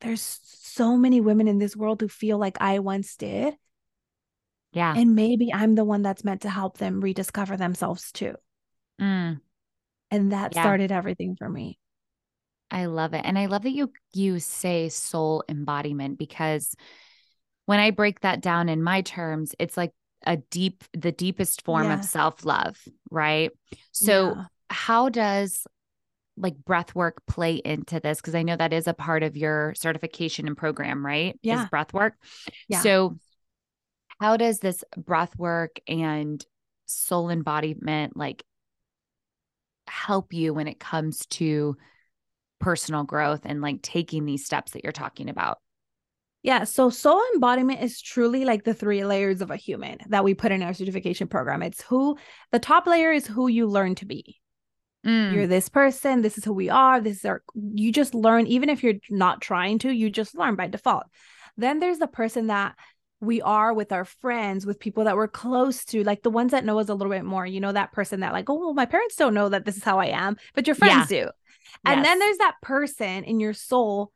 [0.00, 3.54] there's so many women in this world who feel like I once did
[4.72, 4.94] yeah.
[4.96, 8.34] and maybe I'm the one that's meant to help them rediscover themselves too.
[9.00, 9.40] Mm,
[10.10, 10.62] And that Yeah.
[10.62, 11.78] started everything for me.
[12.70, 13.22] I love it.
[13.24, 16.74] And I love that you you say soul embodiment because
[17.66, 19.92] when I break that down in my terms, it's like
[20.26, 22.76] a deep, the deepest form of self love,
[23.10, 23.50] right?
[23.92, 24.44] So, yeah.
[24.70, 25.66] how does
[26.36, 28.20] like breath work play into this?
[28.20, 31.38] Because I know that is a part of your certification and program, right?
[31.42, 31.62] Yeah.
[31.62, 32.14] Is breath work.
[32.68, 32.80] Yeah.
[32.80, 33.18] So,
[34.20, 36.44] how does this breath work and
[36.86, 38.44] soul embodiment like
[39.86, 41.76] help you when it comes to
[42.64, 45.58] personal growth and like taking these steps that you're talking about?
[46.42, 46.64] Yeah.
[46.64, 50.50] So soul embodiment is truly like the three layers of a human that we put
[50.50, 51.62] in our certification program.
[51.62, 52.16] It's who
[52.52, 54.40] the top layer is who you learn to be.
[55.06, 55.34] Mm.
[55.34, 56.22] You're this person.
[56.22, 57.00] This is who we are.
[57.00, 60.54] This is our, you just learn, even if you're not trying to, you just learn
[60.54, 61.04] by default.
[61.58, 62.74] Then there's the person that
[63.20, 66.64] we are with our friends, with people that we're close to, like the ones that
[66.64, 67.46] know us a little bit more.
[67.46, 69.84] You know, that person that, like, oh, well, my parents don't know that this is
[69.84, 71.24] how I am, but your friends yeah.
[71.24, 71.30] do.
[71.84, 72.06] And yes.
[72.06, 74.12] then there's that person in your soul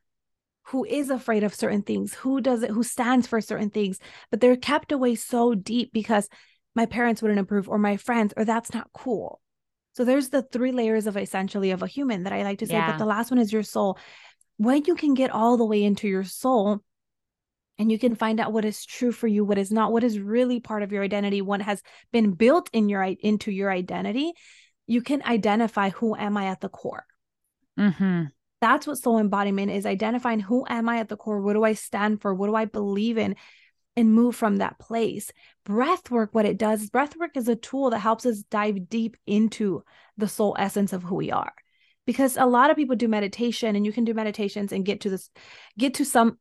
[0.68, 3.98] who is afraid of certain things, who does it, who stands for certain things,
[4.30, 6.28] but they're kept away so deep because
[6.74, 9.40] my parents wouldn't approve or my friends, or that's not cool.
[9.94, 12.74] So there's the three layers of essentially of a human that I like to say,
[12.74, 12.92] yeah.
[12.92, 13.98] but the last one is your soul.
[14.58, 16.80] When you can get all the way into your soul,
[17.78, 20.18] and you can find out what is true for you what is not what is
[20.18, 21.80] really part of your identity what has
[22.12, 24.32] been built in your into your identity
[24.86, 27.04] you can identify who am i at the core
[27.78, 28.24] mm-hmm.
[28.60, 31.40] that's what soul embodiment is identifying who am i at the core?
[31.40, 32.34] What do i stand for?
[32.34, 33.36] What do i believe in?
[33.96, 35.32] And move from that place.
[35.64, 39.16] Breath work what it does breath work is a tool that helps us dive deep
[39.26, 39.82] into
[40.16, 41.52] the soul essence of who we are.
[42.06, 45.10] Because a lot of people do meditation and you can do meditations and get to
[45.10, 45.30] this
[45.76, 46.38] get to some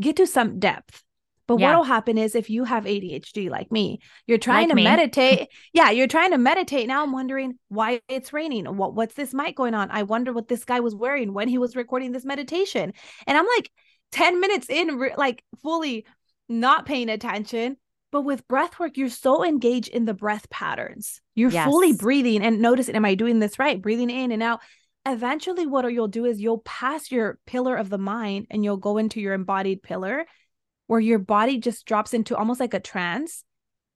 [0.00, 1.02] get to some depth
[1.46, 1.68] but yeah.
[1.68, 4.84] what'll happen is if you have ADHD like me, you're trying like to me.
[4.84, 5.48] meditate.
[5.72, 6.88] yeah, you're trying to meditate.
[6.88, 8.64] Now I'm wondering why it's raining.
[8.76, 9.90] What what's this mic going on?
[9.90, 12.92] I wonder what this guy was wearing when he was recording this meditation.
[13.26, 13.70] And I'm like
[14.12, 16.06] 10 minutes in like fully
[16.48, 17.76] not paying attention.
[18.12, 21.20] But with breath work, you're so engaged in the breath patterns.
[21.34, 21.66] You're yes.
[21.66, 23.82] fully breathing and noticing, am I doing this right?
[23.82, 24.60] Breathing in and out
[25.06, 28.98] eventually what you'll do is you'll pass your pillar of the mind and you'll go
[28.98, 30.26] into your embodied pillar
[30.86, 33.44] where your body just drops into almost like a trance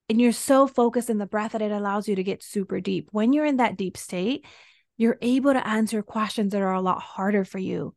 [0.09, 3.09] and you're so focused in the breath that it allows you to get super deep
[3.11, 4.45] when you're in that deep state
[4.97, 7.95] you're able to answer questions that are a lot harder for you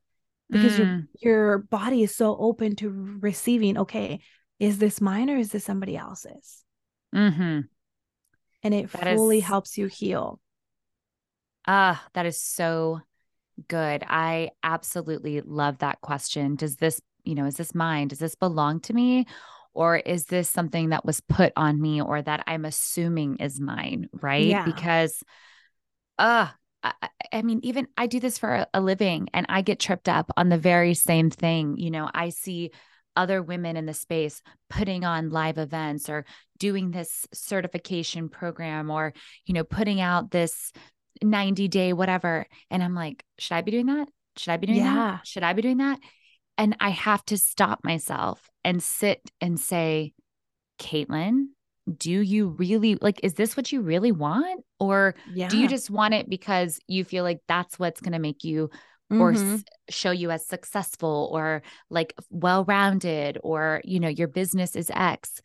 [0.50, 1.07] because mm.
[1.20, 2.88] your your body is so open to
[3.20, 4.20] receiving okay
[4.59, 6.62] is this mine or is this somebody else's
[7.14, 7.61] mm-hmm.
[8.62, 9.44] and it that fully is...
[9.44, 10.40] helps you heal
[11.66, 13.00] Ah, that is so
[13.68, 14.04] good.
[14.07, 16.57] I absolutely love that question.
[16.57, 18.09] Does this, you know, is this mine?
[18.09, 19.27] Does this belong to me?
[19.73, 24.09] Or is this something that was put on me or that I'm assuming is mine?
[24.13, 24.47] Right.
[24.47, 24.65] Yeah.
[24.65, 25.23] Because,
[26.19, 26.49] uh,
[26.83, 30.31] I, I mean, even I do this for a living and I get tripped up
[30.37, 31.77] on the very same thing.
[31.79, 32.71] You know, I see
[33.17, 36.25] other women in the space putting on live events or
[36.59, 39.13] doing this certification program or
[39.47, 40.73] you know putting out this
[41.23, 42.47] 90 day, whatever.
[42.71, 44.09] And I'm like, should I be doing that?
[44.37, 44.95] Should I be doing yeah.
[44.95, 45.27] that?
[45.27, 45.99] Should I be doing that?
[46.57, 50.12] And I have to stop myself and sit and say,
[50.79, 51.47] Caitlin,
[51.97, 54.64] do you really like, is this what you really want?
[54.79, 55.49] Or yeah.
[55.49, 58.71] do you just want it because you feel like that's what's going to make you
[59.11, 59.55] or mm-hmm.
[59.55, 64.90] s- show you as successful or like well rounded or, you know, your business is
[64.95, 65.40] X?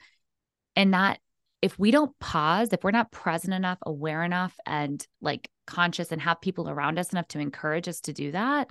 [0.75, 1.19] And that
[1.61, 6.21] if we don't pause, if we're not present enough, aware enough, and like conscious and
[6.21, 8.69] have people around us enough to encourage us to do that,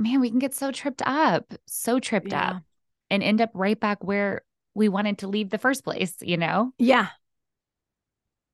[0.00, 2.50] man, we can get so tripped up, so tripped yeah.
[2.50, 2.62] up,
[3.10, 4.42] and end up right back where
[4.74, 6.72] we wanted to leave the first place, you know?
[6.78, 7.08] Yeah.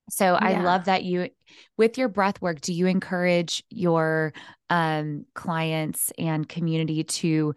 [0.08, 0.38] So yeah.
[0.40, 1.30] I love that you
[1.76, 4.32] with your breath work, do you encourage your
[4.70, 7.54] um clients and community to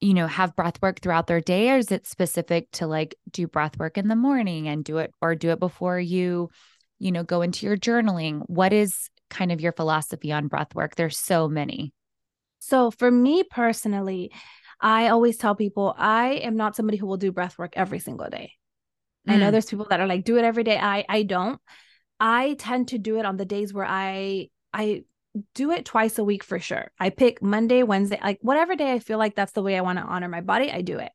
[0.00, 3.48] you know, have breath work throughout their day, or is it specific to like do
[3.48, 6.50] breath work in the morning and do it or do it before you,
[6.98, 8.42] you know, go into your journaling?
[8.46, 10.94] What is kind of your philosophy on breath work?
[10.94, 11.92] There's so many.
[12.68, 14.30] So for me personally,
[14.78, 18.28] I always tell people I am not somebody who will do breath work every single
[18.28, 18.52] day.
[19.26, 19.32] Mm.
[19.32, 19.52] I know mm.
[19.52, 20.78] there's people that are like, do it every day.
[20.78, 21.58] I I don't.
[22.20, 25.04] I tend to do it on the days where I I
[25.54, 26.90] do it twice a week for sure.
[27.00, 29.98] I pick Monday, Wednesday, like whatever day I feel like that's the way I want
[29.98, 31.12] to honor my body, I do it.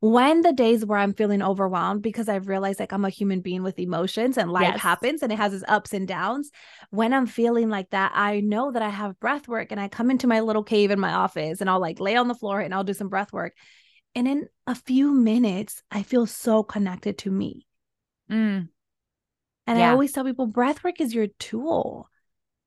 [0.00, 3.62] When the days where I'm feeling overwhelmed because I've realized like I'm a human being
[3.62, 4.80] with emotions and life yes.
[4.80, 6.50] happens and it has its ups and downs.
[6.88, 10.10] When I'm feeling like that, I know that I have breath work and I come
[10.10, 12.72] into my little cave in my office and I'll like lay on the floor and
[12.72, 13.54] I'll do some breath work.
[14.14, 17.66] And in a few minutes, I feel so connected to me.
[18.30, 18.68] Mm.
[19.66, 19.88] And yeah.
[19.88, 22.08] I always tell people breath work is your tool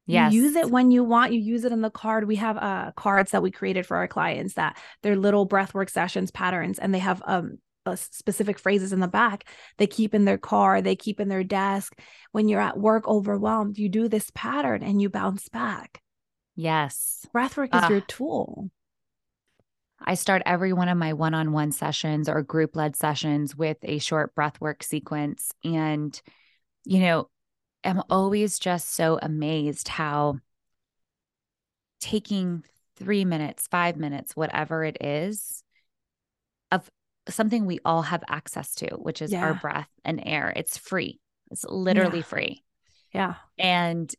[0.05, 0.33] Yes.
[0.33, 1.33] You use it when you want.
[1.33, 2.27] You use it in the card.
[2.27, 6.31] We have uh cards that we created for our clients that they're little breathwork sessions
[6.31, 9.45] patterns, and they have um uh, specific phrases in the back.
[9.77, 10.81] They keep in their car.
[10.81, 11.97] They keep in their desk.
[12.31, 16.01] When you're at work overwhelmed, you do this pattern and you bounce back.
[16.55, 17.25] Yes.
[17.35, 18.69] Breathwork is uh, your tool.
[20.05, 23.77] I start every one of my one on one sessions or group led sessions with
[23.83, 25.51] a short breathwork sequence.
[25.63, 26.19] And,
[26.85, 27.29] you know,
[27.83, 30.39] I'm always just so amazed how
[31.99, 32.63] taking
[32.97, 35.63] three minutes, five minutes, whatever it is,
[36.71, 36.89] of
[37.29, 39.45] something we all have access to, which is yeah.
[39.45, 40.51] our breath and air.
[40.55, 41.19] It's free.
[41.51, 42.23] It's literally yeah.
[42.23, 42.63] free.
[43.13, 43.35] Yeah.
[43.57, 44.13] And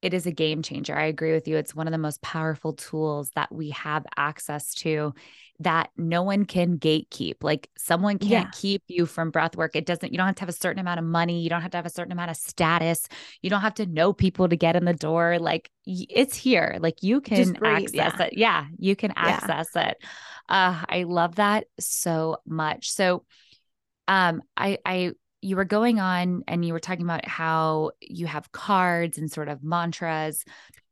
[0.00, 0.96] it is a game changer.
[0.96, 1.56] I agree with you.
[1.56, 5.12] It's one of the most powerful tools that we have access to
[5.60, 7.42] that no one can gatekeep.
[7.42, 8.50] Like someone can't yeah.
[8.52, 9.74] keep you from breath work.
[9.74, 11.40] It doesn't, you don't have to have a certain amount of money.
[11.40, 13.08] You don't have to have a certain amount of status.
[13.42, 15.38] You don't have to know people to get in the door.
[15.40, 16.76] Like it's here.
[16.78, 18.22] Like you can breathe, access yeah.
[18.22, 18.32] it.
[18.36, 19.88] Yeah, you can access yeah.
[19.88, 19.96] it.
[20.48, 22.90] Uh, I love that so much.
[22.90, 23.24] So
[24.06, 28.52] um I I you were going on and you were talking about how you have
[28.52, 30.44] cards and sort of mantras.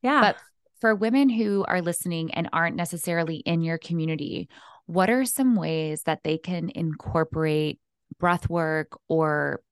[0.03, 0.21] Yeah.
[0.21, 0.37] But
[0.81, 4.49] for women who are listening and aren't necessarily in your community,
[4.87, 7.81] what are some ways that they can incorporate
[8.19, 9.63] breath work or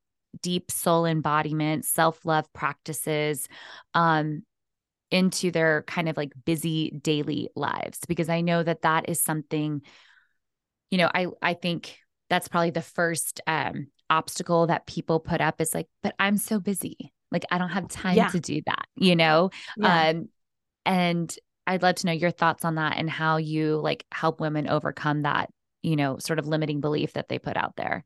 [0.43, 3.49] deep soul embodiment, self love practices
[3.95, 4.43] um,
[5.11, 8.01] into their kind of like busy daily lives?
[8.09, 9.83] Because I know that that is something,
[10.91, 11.99] you know, I I think
[12.31, 16.59] that's probably the first um, obstacle that people put up is like, but I'm so
[16.59, 17.13] busy.
[17.31, 18.29] Like I don't have time yeah.
[18.29, 19.51] to do that, you know?
[19.77, 20.09] Yeah.
[20.11, 20.29] Um,
[20.87, 21.35] and
[21.67, 25.23] I'd love to know your thoughts on that and how you like help women overcome
[25.23, 25.51] that,
[25.83, 28.05] you know, sort of limiting belief that they put out there.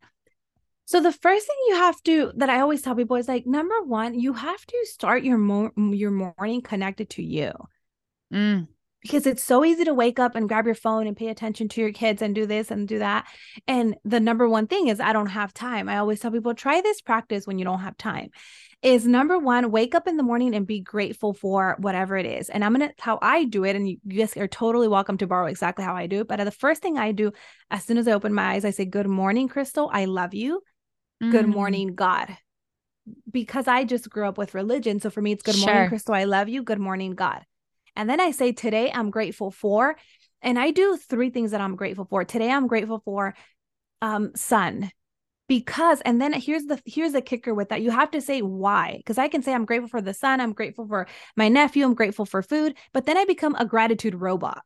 [0.87, 3.83] So the first thing you have to that I always tell people is like number
[3.83, 7.53] one, you have to start your mo- your morning connected to you.
[8.33, 8.69] Mm
[9.03, 11.81] because it's so easy to wake up and grab your phone and pay attention to
[11.81, 13.27] your kids and do this and do that.
[13.67, 15.89] And the number one thing is, I don't have time.
[15.89, 18.31] I always tell people, try this practice when you don't have time.
[18.81, 22.49] Is number one, wake up in the morning and be grateful for whatever it is.
[22.49, 25.27] And I'm going to, how I do it, and you guys are totally welcome to
[25.27, 26.29] borrow exactly how I do it.
[26.29, 27.33] But the first thing I do,
[27.73, 29.91] as soon as I open my eyes, I say, Good morning, Cristal.
[29.93, 30.63] I love you.
[31.23, 31.33] Mm.
[31.33, 32.37] Good morning, God
[33.31, 35.01] because I just grew up with religion.
[35.01, 35.73] So for me, it's good sure.
[35.73, 36.15] morning, Cristal.
[36.15, 36.63] I love you.
[36.63, 37.43] Good morning, God.
[37.99, 39.97] And then I say, today I'm grateful for,
[40.41, 42.25] and I do three things that I'm grateful for.
[42.25, 43.35] Today I'm grateful for
[44.01, 44.91] um sun
[45.49, 48.95] because and then here's the here's the kicker with that you have to say why
[48.99, 51.95] because i can say i'm grateful for the sun i'm grateful for my nephew i'm
[51.95, 54.63] grateful for food but then i become a gratitude robot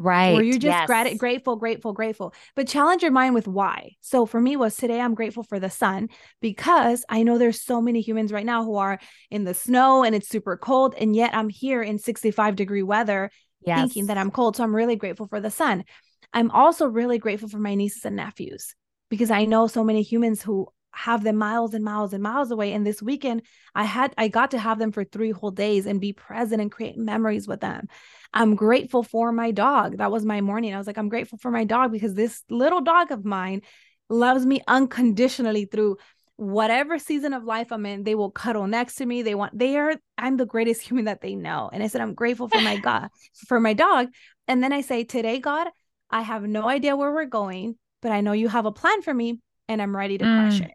[0.00, 0.86] right where you're just yes.
[0.86, 5.00] grat- grateful grateful grateful but challenge your mind with why so for me was today
[5.00, 6.08] i'm grateful for the sun
[6.40, 8.98] because i know there's so many humans right now who are
[9.30, 13.30] in the snow and it's super cold and yet i'm here in 65 degree weather
[13.64, 13.78] yes.
[13.78, 15.84] thinking that i'm cold so i'm really grateful for the sun
[16.32, 18.74] i'm also really grateful for my nieces and nephews
[19.10, 22.72] because i know so many humans who have them miles and miles and miles away.
[22.72, 23.42] And this weekend
[23.74, 26.70] i had i got to have them for three whole days and be present and
[26.70, 27.88] create memories with them.
[28.32, 29.98] I'm grateful for my dog.
[29.98, 30.74] That was my morning.
[30.74, 33.62] I was like i'm grateful for my dog because this little dog of mine
[34.08, 35.96] loves me unconditionally through
[36.36, 38.02] whatever season of life i'm in.
[38.02, 39.22] They will cuddle next to me.
[39.22, 41.70] They want they are i'm the greatest human that they know.
[41.72, 43.08] And i said i'm grateful for my god
[43.46, 44.08] for my dog.
[44.48, 45.68] And then i say today god
[46.10, 49.14] i have no idea where we're going but i know you have a plan for
[49.14, 50.48] me and i'm ready to mm.
[50.48, 50.72] crush it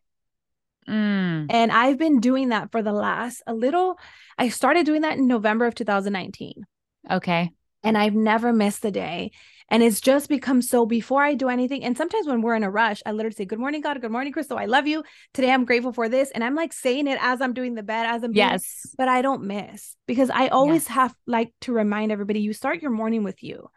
[0.88, 1.48] Mm.
[1.50, 3.98] And I've been doing that for the last a little.
[4.38, 6.66] I started doing that in November of 2019.
[7.10, 7.52] Okay.
[7.84, 9.32] And I've never missed a day.
[9.70, 11.84] And it's just become so before I do anything.
[11.84, 14.00] And sometimes when we're in a rush, I literally say, Good morning, God.
[14.00, 14.60] Good morning, Cristal.
[14.60, 15.04] I love you.
[15.34, 16.30] Today I'm grateful for this.
[16.32, 18.62] And I'm like saying it as I'm doing the bed, as I'm yes.
[18.62, 20.88] Doing, but I don't miss because I always yes.
[20.90, 23.70] have like to remind everybody you start your morning with you,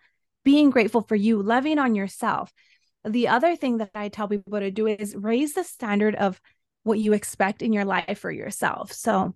[0.45, 2.53] being grateful for you, loving on yourself.
[3.05, 6.39] The other thing that I tell people to do is raise the standard of
[6.89, 8.93] what you expect in your life for yourself.
[8.93, 9.35] So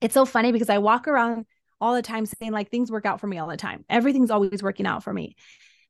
[0.00, 1.46] it's so funny because I walk around
[1.80, 3.84] all the time saying like things work out for me all the time.
[3.88, 5.36] Everything's always working out for me.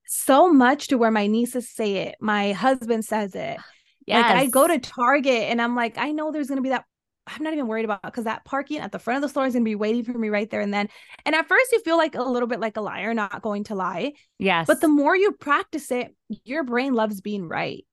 [0.07, 3.59] So much to where my nieces say it, my husband says it.
[4.07, 4.28] Yes.
[4.28, 6.84] Like I go to Target and I'm like, I know there's gonna be that.
[7.26, 9.53] I'm not even worried about because that parking at the front of the store is
[9.53, 10.89] gonna be waiting for me right there and then.
[11.24, 13.74] And at first you feel like a little bit like a liar, not going to
[13.74, 14.14] lie.
[14.39, 14.66] Yes.
[14.66, 16.14] But the more you practice it,
[16.45, 17.84] your brain loves being right.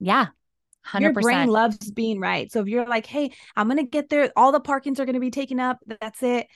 [0.00, 0.28] Yeah.
[0.92, 1.00] 100%.
[1.00, 2.50] Your brain loves being right.
[2.50, 5.14] So if you're like, hey, I'm going to get there, all the parkings are going
[5.14, 5.78] to be taken up.
[6.00, 6.46] That's it.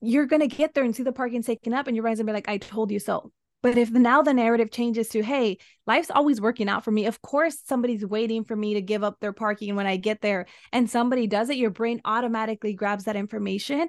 [0.00, 2.26] You're going to get there and see the parking taken up, and your brain's going
[2.26, 3.32] to be like, I told you so.
[3.62, 5.56] But if now the narrative changes to, hey,
[5.86, 7.06] life's always working out for me.
[7.06, 10.46] Of course, somebody's waiting for me to give up their parking when I get there,
[10.72, 13.88] and somebody does it, your brain automatically grabs that information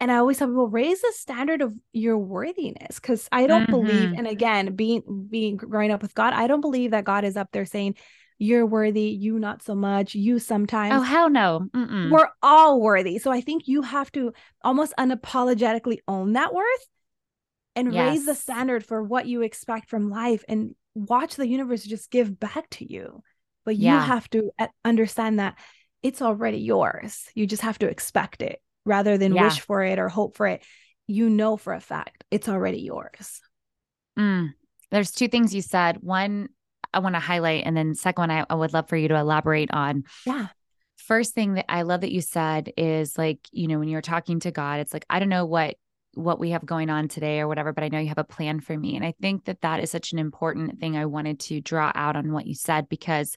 [0.00, 3.70] And I always tell people raise the standard of your worthiness because I don't mm-hmm.
[3.70, 7.36] believe, and again, being being growing up with God, I don't believe that God is
[7.36, 7.94] up there saying,
[8.38, 10.94] You're worthy, you not so much, you sometimes.
[10.94, 11.68] Oh, hell no.
[11.72, 12.10] Mm-mm.
[12.10, 13.18] We're all worthy.
[13.18, 14.32] So I think you have to
[14.62, 16.86] almost unapologetically own that worth
[17.76, 18.10] and yes.
[18.10, 22.38] raise the standard for what you expect from life and watch the universe just give
[22.38, 23.22] back to you.
[23.64, 24.04] But you yeah.
[24.04, 24.50] have to
[24.84, 25.56] understand that
[26.02, 27.26] it's already yours.
[27.34, 29.44] You just have to expect it rather than yeah.
[29.44, 30.62] wish for it or hope for it.
[31.06, 33.40] You know for a fact it's already yours.
[34.18, 34.50] Mm.
[34.90, 35.98] There's two things you said.
[36.00, 36.48] One,
[36.94, 39.16] I want to highlight, and then second one, I, I would love for you to
[39.16, 40.04] elaborate on.
[40.26, 40.48] Yeah.
[40.96, 44.40] First thing that I love that you said is like, you know, when you're talking
[44.40, 45.76] to God, it's like, I don't know what
[46.16, 48.60] what we have going on today or whatever, but I know you have a plan
[48.60, 48.96] for me.
[48.96, 52.14] And I think that that is such an important thing I wanted to draw out
[52.16, 53.36] on what you said because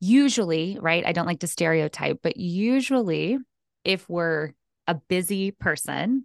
[0.00, 1.04] usually, right?
[1.06, 3.38] I don't like to stereotype, but usually
[3.84, 4.52] if we're
[4.86, 6.24] a busy person,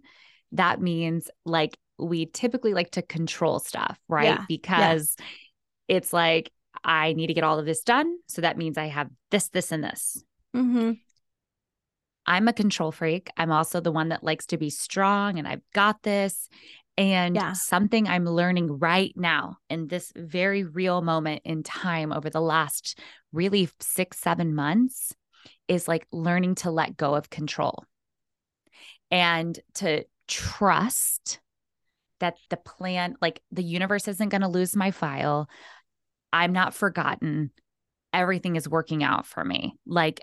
[0.52, 4.24] that means like we typically like to control stuff, right?
[4.24, 4.44] Yeah.
[4.48, 5.24] Because yeah.
[5.90, 6.52] It's like,
[6.84, 8.16] I need to get all of this done.
[8.28, 10.22] So that means I have this, this, and this.
[10.56, 10.92] Mm-hmm.
[12.26, 13.28] I'm a control freak.
[13.36, 16.48] I'm also the one that likes to be strong and I've got this.
[16.96, 17.54] And yeah.
[17.54, 22.98] something I'm learning right now in this very real moment in time over the last
[23.32, 25.12] really six, seven months
[25.66, 27.84] is like learning to let go of control
[29.10, 31.40] and to trust
[32.20, 35.48] that the plan, like the universe isn't going to lose my file.
[36.32, 37.50] I'm not forgotten.
[38.12, 39.76] Everything is working out for me.
[39.86, 40.20] Like,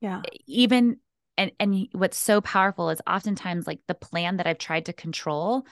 [0.00, 0.98] yeah, even
[1.36, 5.66] and and what's so powerful is oftentimes like the plan that I've tried to control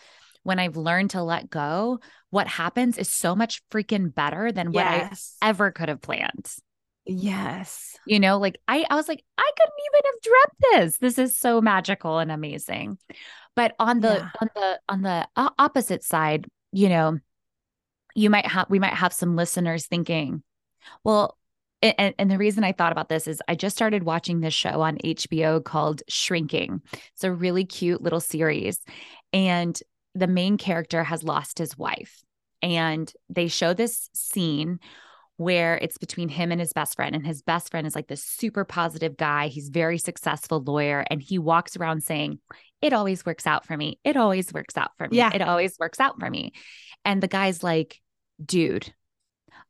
[0.46, 1.98] when I've learned to let go,
[2.30, 5.36] what happens is so much freaking better than what yes.
[5.42, 6.54] I ever could have planned.
[7.04, 7.96] Yes.
[8.06, 10.98] You know, like I, I was like, I couldn't even have dreamt this.
[10.98, 12.98] This is so magical and amazing.
[13.56, 14.30] But on the yeah.
[14.40, 17.18] on the on the opposite side, you know,
[18.16, 20.42] you might have we might have some listeners thinking,
[21.04, 21.36] well,
[21.82, 24.80] and, and, the reason I thought about this is I just started watching this show
[24.80, 26.80] on HBO called Shrinking.
[27.12, 28.80] It's a really cute little series.
[29.32, 29.78] And
[30.14, 32.24] the main character has lost his wife.
[32.62, 34.80] And they show this scene
[35.36, 37.14] where it's between him and his best friend.
[37.14, 39.48] And his best friend is like this super positive guy.
[39.48, 41.04] He's very successful lawyer.
[41.10, 42.38] And he walks around saying,
[42.80, 44.00] It always works out for me.
[44.02, 45.18] It always works out for me.
[45.18, 45.30] Yeah.
[45.34, 46.52] It always works out for me.
[47.04, 48.00] And the guy's like,
[48.44, 48.92] Dude,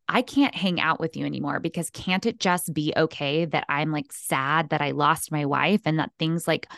[0.08, 3.90] I can't hang out with you anymore because can't it just be okay that I'm
[3.90, 6.68] like sad that I lost my wife and that things like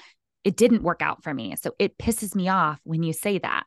[0.45, 1.55] it didn't work out for me.
[1.57, 3.65] So it pisses me off when you say that.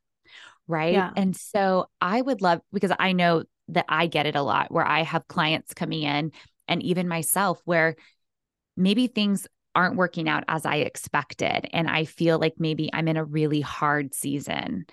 [0.68, 0.94] Right.
[0.94, 1.12] Yeah.
[1.16, 4.86] And so I would love because I know that I get it a lot where
[4.86, 6.32] I have clients coming in
[6.68, 7.96] and even myself where
[8.78, 11.68] maybe things aren't working out as I expected.
[11.72, 14.86] And I feel like maybe I'm in a really hard season.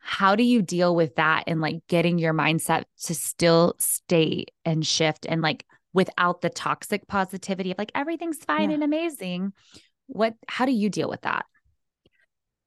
[0.00, 4.86] How do you deal with that and like getting your mindset to still stay and
[4.86, 8.74] shift and like without the toxic positivity of like everything's fine yeah.
[8.74, 9.52] and amazing?
[10.06, 11.46] What, how do you deal with that?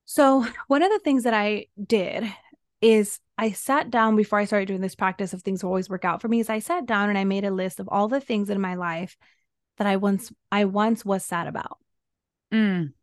[0.06, 2.26] So, one of the things that I did
[2.82, 6.06] is I sat down before I started doing this practice of things will always work
[6.06, 6.40] out for me.
[6.40, 8.76] Is I sat down and I made a list of all the things in my
[8.76, 9.18] life
[9.78, 11.78] that I once I once was sad about.
[12.54, 12.94] Mm.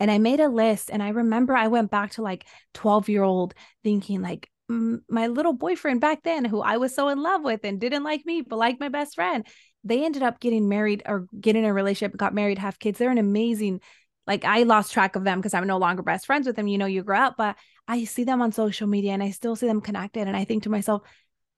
[0.00, 3.22] And I made a list and I remember I went back to like 12 year
[3.22, 7.64] old thinking like my little boyfriend back then who I was so in love with
[7.64, 9.46] and didn't like me but liked my best friend.
[9.84, 12.98] They ended up getting married or getting a relationship, got married, have kids.
[12.98, 13.80] They're an amazing
[14.26, 16.66] like I lost track of them because I'm no longer best friends with them.
[16.66, 19.56] You know, you grow up, but I see them on social media and I still
[19.56, 20.26] see them connected.
[20.26, 21.02] And I think to myself,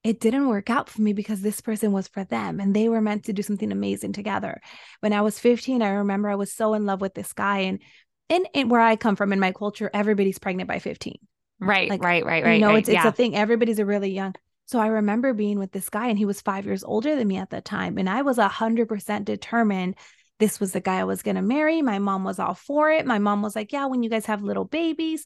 [0.03, 3.01] it didn't work out for me because this person was for them and they were
[3.01, 4.61] meant to do something amazing together.
[5.01, 7.61] When I was 15, I remember I was so in love with this guy.
[7.61, 7.80] And
[8.29, 11.18] in, in where I come from in my culture, everybody's pregnant by 15.
[11.59, 12.55] Right, like, right, right, right.
[12.55, 12.99] You know, right, it's, yeah.
[12.99, 13.35] it's a thing.
[13.35, 14.35] Everybody's a really young.
[14.66, 17.37] So I remember being with this guy and he was five years older than me
[17.37, 17.99] at the time.
[17.99, 19.95] And I was a hundred percent determined
[20.39, 21.81] this was the guy I was going to marry.
[21.83, 23.07] My mom was all for it.
[23.07, 25.24] My mom was like, Yeah, when you guys have little babies.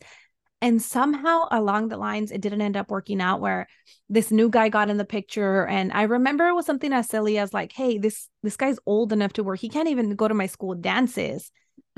[0.63, 3.67] And somehow along the lines, it didn't end up working out where
[4.11, 5.67] this new guy got in the picture.
[5.67, 9.13] And I remember it was something as silly as like, hey, this this guy's old
[9.13, 9.59] enough to work.
[9.59, 11.51] He can't even go to my school dances.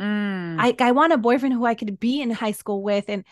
[0.02, 0.56] Mm.
[0.58, 3.04] I, I want a boyfriend who I could be in high school with.
[3.08, 3.24] And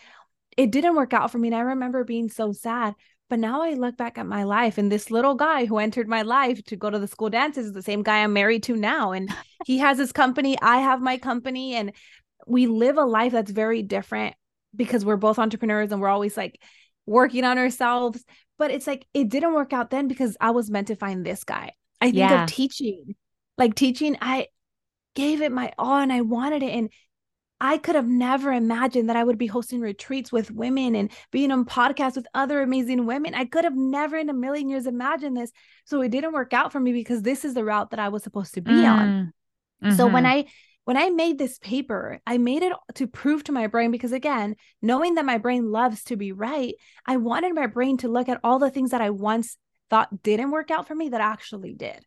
[0.57, 1.49] it didn't work out for me.
[1.49, 2.95] And I remember being so sad.
[3.29, 6.21] But now I look back at my life and this little guy who entered my
[6.21, 9.11] life to go to the school dances is the same guy I'm married to now.
[9.11, 9.29] And
[9.65, 11.93] he has his company, I have my company, and
[12.45, 14.35] we live a life that's very different
[14.75, 16.61] because we're both entrepreneurs and we're always like
[17.05, 18.23] working on ourselves.
[18.57, 21.45] But it's like it didn't work out then because I was meant to find this
[21.45, 21.71] guy.
[22.01, 22.43] I think yeah.
[22.43, 23.15] of teaching,
[23.57, 24.47] like teaching, I
[25.15, 26.71] gave it my all and I wanted it.
[26.71, 26.89] And
[27.59, 31.51] I could have never imagined that I would be hosting retreats with women and being
[31.51, 33.35] on podcasts with other amazing women.
[33.35, 35.51] I could have never in a million years imagined this.
[35.85, 38.23] So it didn't work out for me because this is the route that I was
[38.23, 38.91] supposed to be mm.
[38.91, 39.33] on.
[39.83, 39.95] Mm-hmm.
[39.95, 40.47] So when mm-hmm.
[40.47, 40.51] I
[40.85, 44.55] when I made this paper, I made it to prove to my brain because again,
[44.81, 46.73] knowing that my brain loves to be right,
[47.05, 49.57] I wanted my brain to look at all the things that I once
[49.91, 52.03] thought didn't work out for me that actually did.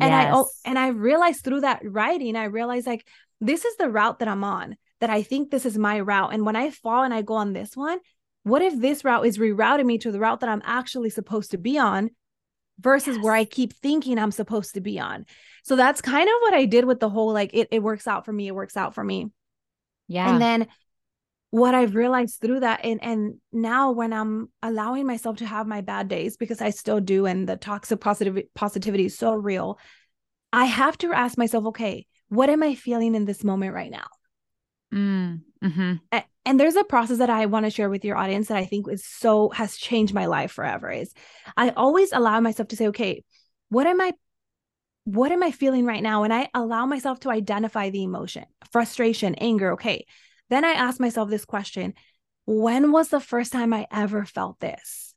[0.00, 0.34] And yes.
[0.34, 3.06] I and I realized through that writing, I realized like
[3.40, 6.32] this is the route that I'm on, that I think this is my route.
[6.32, 7.98] And when I fall and I go on this one,
[8.42, 11.58] what if this route is rerouting me to the route that I'm actually supposed to
[11.58, 12.10] be on
[12.80, 13.24] versus yes.
[13.24, 15.26] where I keep thinking I'm supposed to be on?
[15.64, 18.24] So that's kind of what I did with the whole like it, it works out
[18.24, 19.30] for me, it works out for me.
[20.06, 20.30] Yeah.
[20.30, 20.68] And then
[21.50, 25.80] what I've realized through that and and now when I'm allowing myself to have my
[25.80, 29.78] bad days because I still do and the toxic positive positivity is so real,
[30.52, 34.06] I have to ask myself, okay, what am I feeling in this moment right now?
[34.92, 35.94] Mm, mm-hmm.
[36.12, 38.64] and, and there's a process that I want to share with your audience that I
[38.64, 40.90] think is so has changed my life forever.
[40.90, 41.12] Is
[41.56, 43.24] I always allow myself to say, okay,
[43.70, 44.12] what am I
[45.04, 46.24] what am I feeling right now?
[46.24, 49.72] And I allow myself to identify the emotion, frustration, anger.
[49.72, 50.04] Okay.
[50.50, 51.94] Then I ask myself this question
[52.46, 55.14] When was the first time I ever felt this?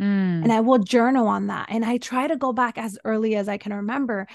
[0.00, 0.42] Mm.
[0.42, 1.66] And I will journal on that.
[1.70, 4.26] And I try to go back as early as I can remember.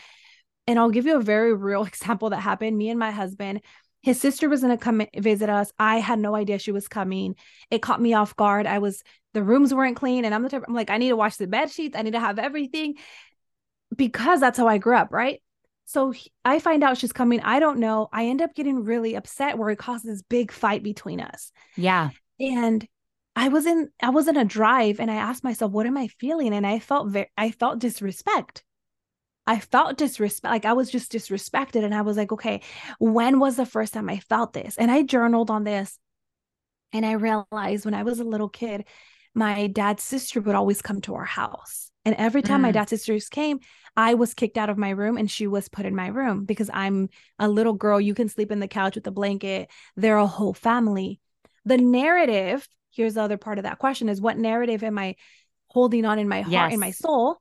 [0.66, 2.78] And I'll give you a very real example that happened.
[2.78, 3.62] Me and my husband,
[4.02, 5.72] his sister was going to come visit us.
[5.78, 7.36] I had no idea she was coming.
[7.70, 8.68] It caught me off guard.
[8.68, 9.04] I was,
[9.34, 10.24] the rooms weren't clean.
[10.24, 11.98] And I'm the type, I'm like, I need to wash the bed sheets.
[11.98, 12.96] I need to have everything
[13.96, 15.12] because that's how I grew up.
[15.12, 15.42] Right.
[15.88, 16.14] So
[16.44, 17.40] I find out she's coming.
[17.40, 18.10] I don't know.
[18.12, 21.54] I end up getting really upset where it causes this big fight between us.
[21.78, 22.10] Yeah.
[22.42, 22.86] And
[23.38, 26.10] I was in I was in a drive and I asked myself, what am I
[26.10, 26.54] feeling?
[26.54, 28.66] And I felt very I felt disrespect.
[29.48, 31.86] I felt disrespect, like I was just disrespected.
[31.86, 32.64] And I was like, okay,
[33.00, 34.76] when was the first time I felt this?
[34.78, 35.98] And I journaled on this.
[36.92, 38.84] And I realized when I was a little kid,
[39.38, 41.92] my dad's sister would always come to our house.
[42.04, 42.64] And every time mm.
[42.64, 43.60] my dad's sisters came,
[43.96, 46.70] I was kicked out of my room and she was put in my room because
[46.74, 48.02] I'm a little girl.
[48.02, 49.70] You can sleep in the couch with a blanket.
[49.96, 51.20] They're a whole family.
[51.66, 55.16] The narrative, here's the other part of that question is what narrative am I
[55.68, 56.74] holding on in my heart, yes.
[56.74, 57.38] in my soul?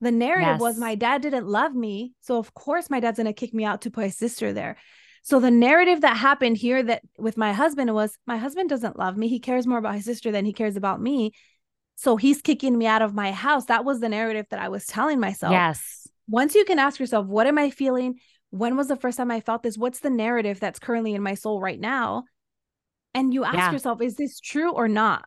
[0.00, 0.60] The narrative yes.
[0.60, 2.14] was my dad didn't love me.
[2.20, 4.76] So of course my dad's gonna kick me out to put his sister there.
[5.26, 9.16] So the narrative that happened here that with my husband was my husband doesn't love
[9.16, 9.26] me.
[9.26, 11.32] He cares more about his sister than he cares about me.
[11.96, 13.64] So he's kicking me out of my house.
[13.64, 15.50] That was the narrative that I was telling myself.
[15.50, 16.06] Yes.
[16.28, 18.20] Once you can ask yourself, what am I feeling?
[18.50, 19.76] When was the first time I felt this?
[19.76, 22.22] What's the narrative that's currently in my soul right now?
[23.12, 23.72] And you ask yeah.
[23.72, 25.24] yourself, is this true or not?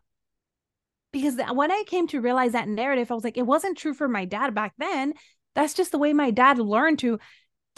[1.12, 4.08] because when I came to realize that narrative, I was like, it wasn't true for
[4.08, 5.14] my dad back then.
[5.56, 7.20] That's just the way my dad learned to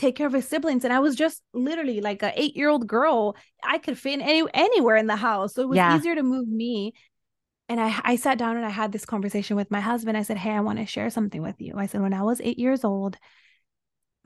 [0.01, 0.83] take care of his siblings.
[0.83, 3.35] And I was just literally like an eight year old girl.
[3.63, 5.53] I could fit in any, anywhere in the house.
[5.53, 5.95] So it was yeah.
[5.95, 6.93] easier to move me.
[7.69, 10.17] And I, I sat down and I had this conversation with my husband.
[10.17, 11.75] I said, Hey, I want to share something with you.
[11.77, 13.17] I said, When I was eight years old,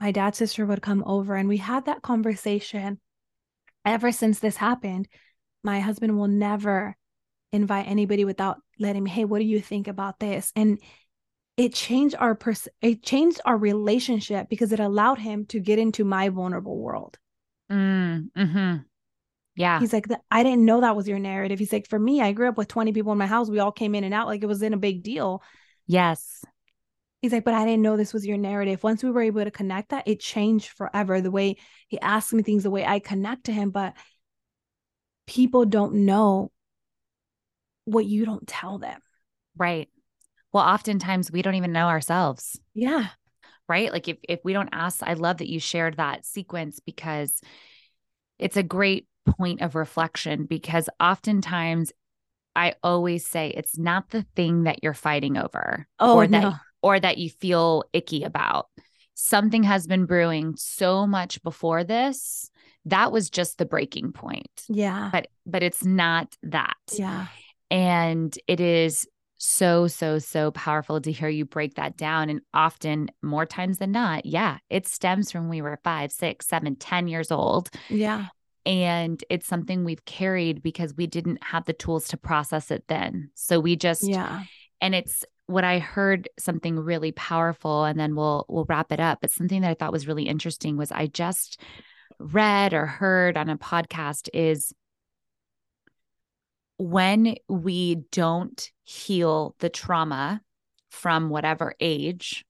[0.00, 2.98] my dad's sister would come over and we had that conversation.
[3.84, 5.06] Ever since this happened,
[5.62, 6.96] my husband will never
[7.52, 10.52] invite anybody without letting me, hey, what do you think about this?
[10.56, 10.80] And
[11.56, 16.04] it changed our pers- it changed our relationship because it allowed him to get into
[16.04, 17.18] my vulnerable world.
[17.70, 18.76] Mm, hmm
[19.56, 19.80] Yeah.
[19.80, 21.58] He's like, I didn't know that was your narrative.
[21.58, 23.48] He's like, for me, I grew up with 20 people in my house.
[23.48, 25.42] We all came in and out like it was in a big deal.
[25.86, 26.44] Yes.
[27.22, 28.84] He's like, but I didn't know this was your narrative.
[28.84, 31.20] Once we were able to connect that, it changed forever.
[31.20, 31.56] The way
[31.88, 33.70] he asked me things, the way I connect to him.
[33.70, 33.94] But
[35.26, 36.52] people don't know
[37.86, 39.00] what you don't tell them.
[39.56, 39.88] Right.
[40.56, 42.58] Well, oftentimes we don't even know ourselves.
[42.72, 43.08] Yeah.
[43.68, 43.92] Right.
[43.92, 47.42] Like if if we don't ask, I love that you shared that sequence because
[48.38, 51.92] it's a great point of reflection because oftentimes
[52.54, 56.98] I always say it's not the thing that you're fighting over oh, or that or
[57.00, 58.68] that you feel icky about.
[59.12, 62.50] Something has been brewing so much before this.
[62.86, 64.64] That was just the breaking point.
[64.70, 65.10] Yeah.
[65.12, 66.78] But but it's not that.
[66.94, 67.26] Yeah.
[67.70, 69.06] And it is
[69.38, 72.30] so, so, so powerful to hear you break that down.
[72.30, 76.76] And often, more times than not, yeah, it stems from we were five, six, seven,
[76.76, 77.70] ten years old.
[77.88, 78.26] Yeah.
[78.64, 83.30] And it's something we've carried because we didn't have the tools to process it then.
[83.34, 84.42] So we just, yeah.
[84.80, 89.20] And it's what I heard something really powerful, and then we'll we'll wrap it up.
[89.20, 91.60] But something that I thought was really interesting was I just
[92.18, 94.72] read or heard on a podcast is
[96.78, 100.40] when we don't heal the trauma
[100.90, 102.46] from whatever age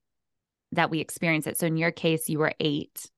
[0.73, 1.59] that we experience it.
[1.59, 3.11] So in your case, you were eight.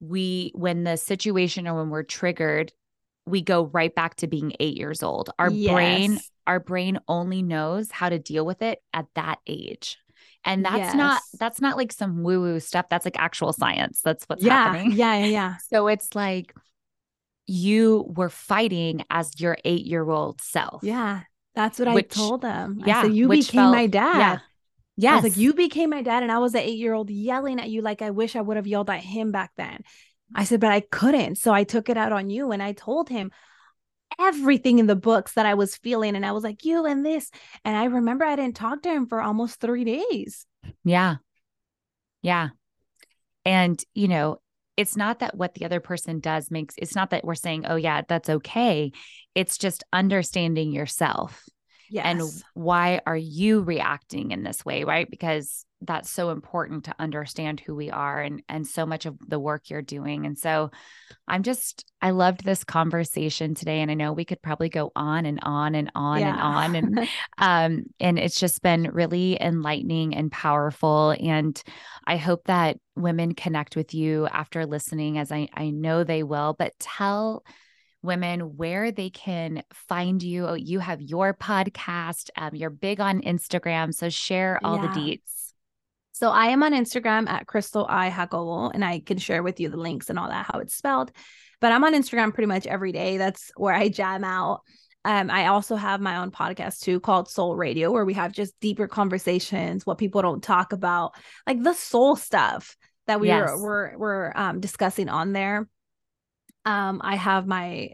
[0.00, 2.72] we when the situation or when we're triggered
[3.26, 5.72] we go right back to being 8 years old our Yes.
[5.72, 9.98] brain our brain only knows how to deal with it at that age
[10.44, 14.24] and that's not that's not like some woo woo stuff that's like actual science that's
[14.26, 15.54] what's yeah, happening yeah, yeah, yeah.
[15.72, 16.54] so it's like
[17.46, 21.22] you were fighting as your 8 year old self Yeah.
[21.58, 22.80] That's what Which- I told them.
[22.86, 24.40] Yeah, said, you became felt- my dad.
[24.96, 25.10] yeah.
[25.10, 26.22] I was like, you became my dad.
[26.22, 28.56] And I was an eight year old yelling at you like I wish I would
[28.56, 29.80] have yelled at him back then.
[30.32, 31.34] I said, but I couldn't.
[31.34, 33.32] So I took it out on you and I told him
[34.20, 36.14] everything in the books that I was feeling.
[36.14, 37.28] And I was like, you and this.
[37.64, 40.46] And I remember I didn't talk to him for almost three days.
[40.84, 41.16] Yeah.
[42.22, 42.50] Yeah.
[43.44, 44.40] And, you know,
[44.76, 47.74] it's not that what the other person does makes it's not that we're saying, oh,
[47.74, 48.92] yeah, that's okay.
[49.38, 51.48] It's just understanding yourself
[51.90, 52.04] Yes.
[52.04, 55.10] and why are you reacting in this way, right?
[55.10, 59.38] Because that's so important to understand who we are and and so much of the
[59.38, 60.26] work you're doing.
[60.26, 60.70] And so
[61.26, 65.24] I'm just I loved this conversation today and I know we could probably go on
[65.24, 67.08] and on and on and on and
[67.38, 71.14] um, and it's just been really enlightening and powerful.
[71.18, 71.60] And
[72.06, 76.56] I hope that women connect with you after listening, as I, I know they will.
[76.58, 77.44] But tell
[78.02, 80.46] women where they can find you.
[80.46, 83.92] Oh, you have your podcast, um, you're big on Instagram.
[83.92, 84.82] So share all Yeah.
[84.82, 85.52] the deets.
[86.12, 89.68] So I am on Instagram at Cristal I Jacobo, and I can share with you
[89.68, 91.12] the links and all that, how it's spelled.
[91.60, 93.18] But I'm on Instagram pretty much every day.
[93.18, 94.62] That's where I jam out.
[95.04, 98.58] Um, I also have my own podcast too called Soul Radio, where we have just
[98.60, 101.14] deeper conversations, what people don't talk about,
[101.46, 102.76] like the soul stuff
[103.06, 103.50] that we Yes.
[103.50, 105.68] were were, were um, discussing on there.
[106.64, 107.90] Um, I have my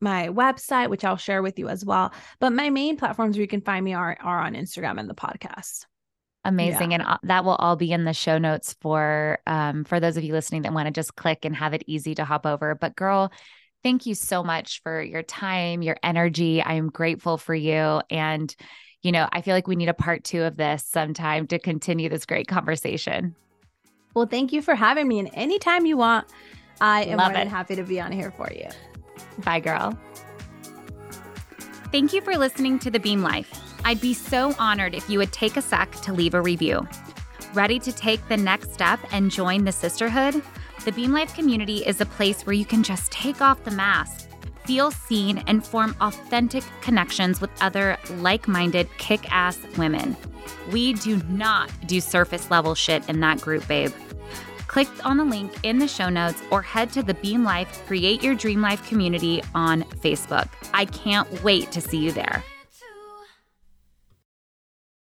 [0.00, 2.12] my website, which I'll share with you as well.
[2.38, 5.14] But my main platforms where you can find me are are on Instagram and the
[5.14, 5.86] podcast.
[6.44, 6.94] Amazing.
[6.94, 10.24] And uh, that will all be in the show notes for um for those of
[10.24, 12.74] you listening that want to just click and have it easy to hop over.
[12.74, 13.32] But girl,
[13.82, 16.62] thank you so much for your time, your energy.
[16.62, 18.54] I am grateful for you and
[19.02, 22.08] you know, I feel like we need a part 2 of this sometime to continue
[22.08, 23.36] this great conversation.
[24.14, 25.20] Well, thank you for having me.
[25.20, 26.26] And anytime you want,
[26.80, 27.50] I am Love more than it.
[27.50, 28.68] happy to be on here for you.
[29.44, 29.98] Bye, girl.
[31.90, 33.50] Thank you for listening to The Beam Life.
[33.84, 36.86] I'd be so honored if you would take a sec to leave a review.
[37.54, 40.42] Ready to take the next step and join the sisterhood?
[40.84, 44.28] The Beam Life community is a place where you can just take off the mask,
[44.64, 50.16] feel seen, and form authentic connections with other like minded, kick ass women.
[50.70, 53.92] We do not do surface level shit in that group, babe.
[54.78, 58.22] Click on the link in the show notes or head to the Beam Life Create
[58.22, 60.46] Your Dream Life community on Facebook.
[60.72, 62.44] I can't wait to see you there.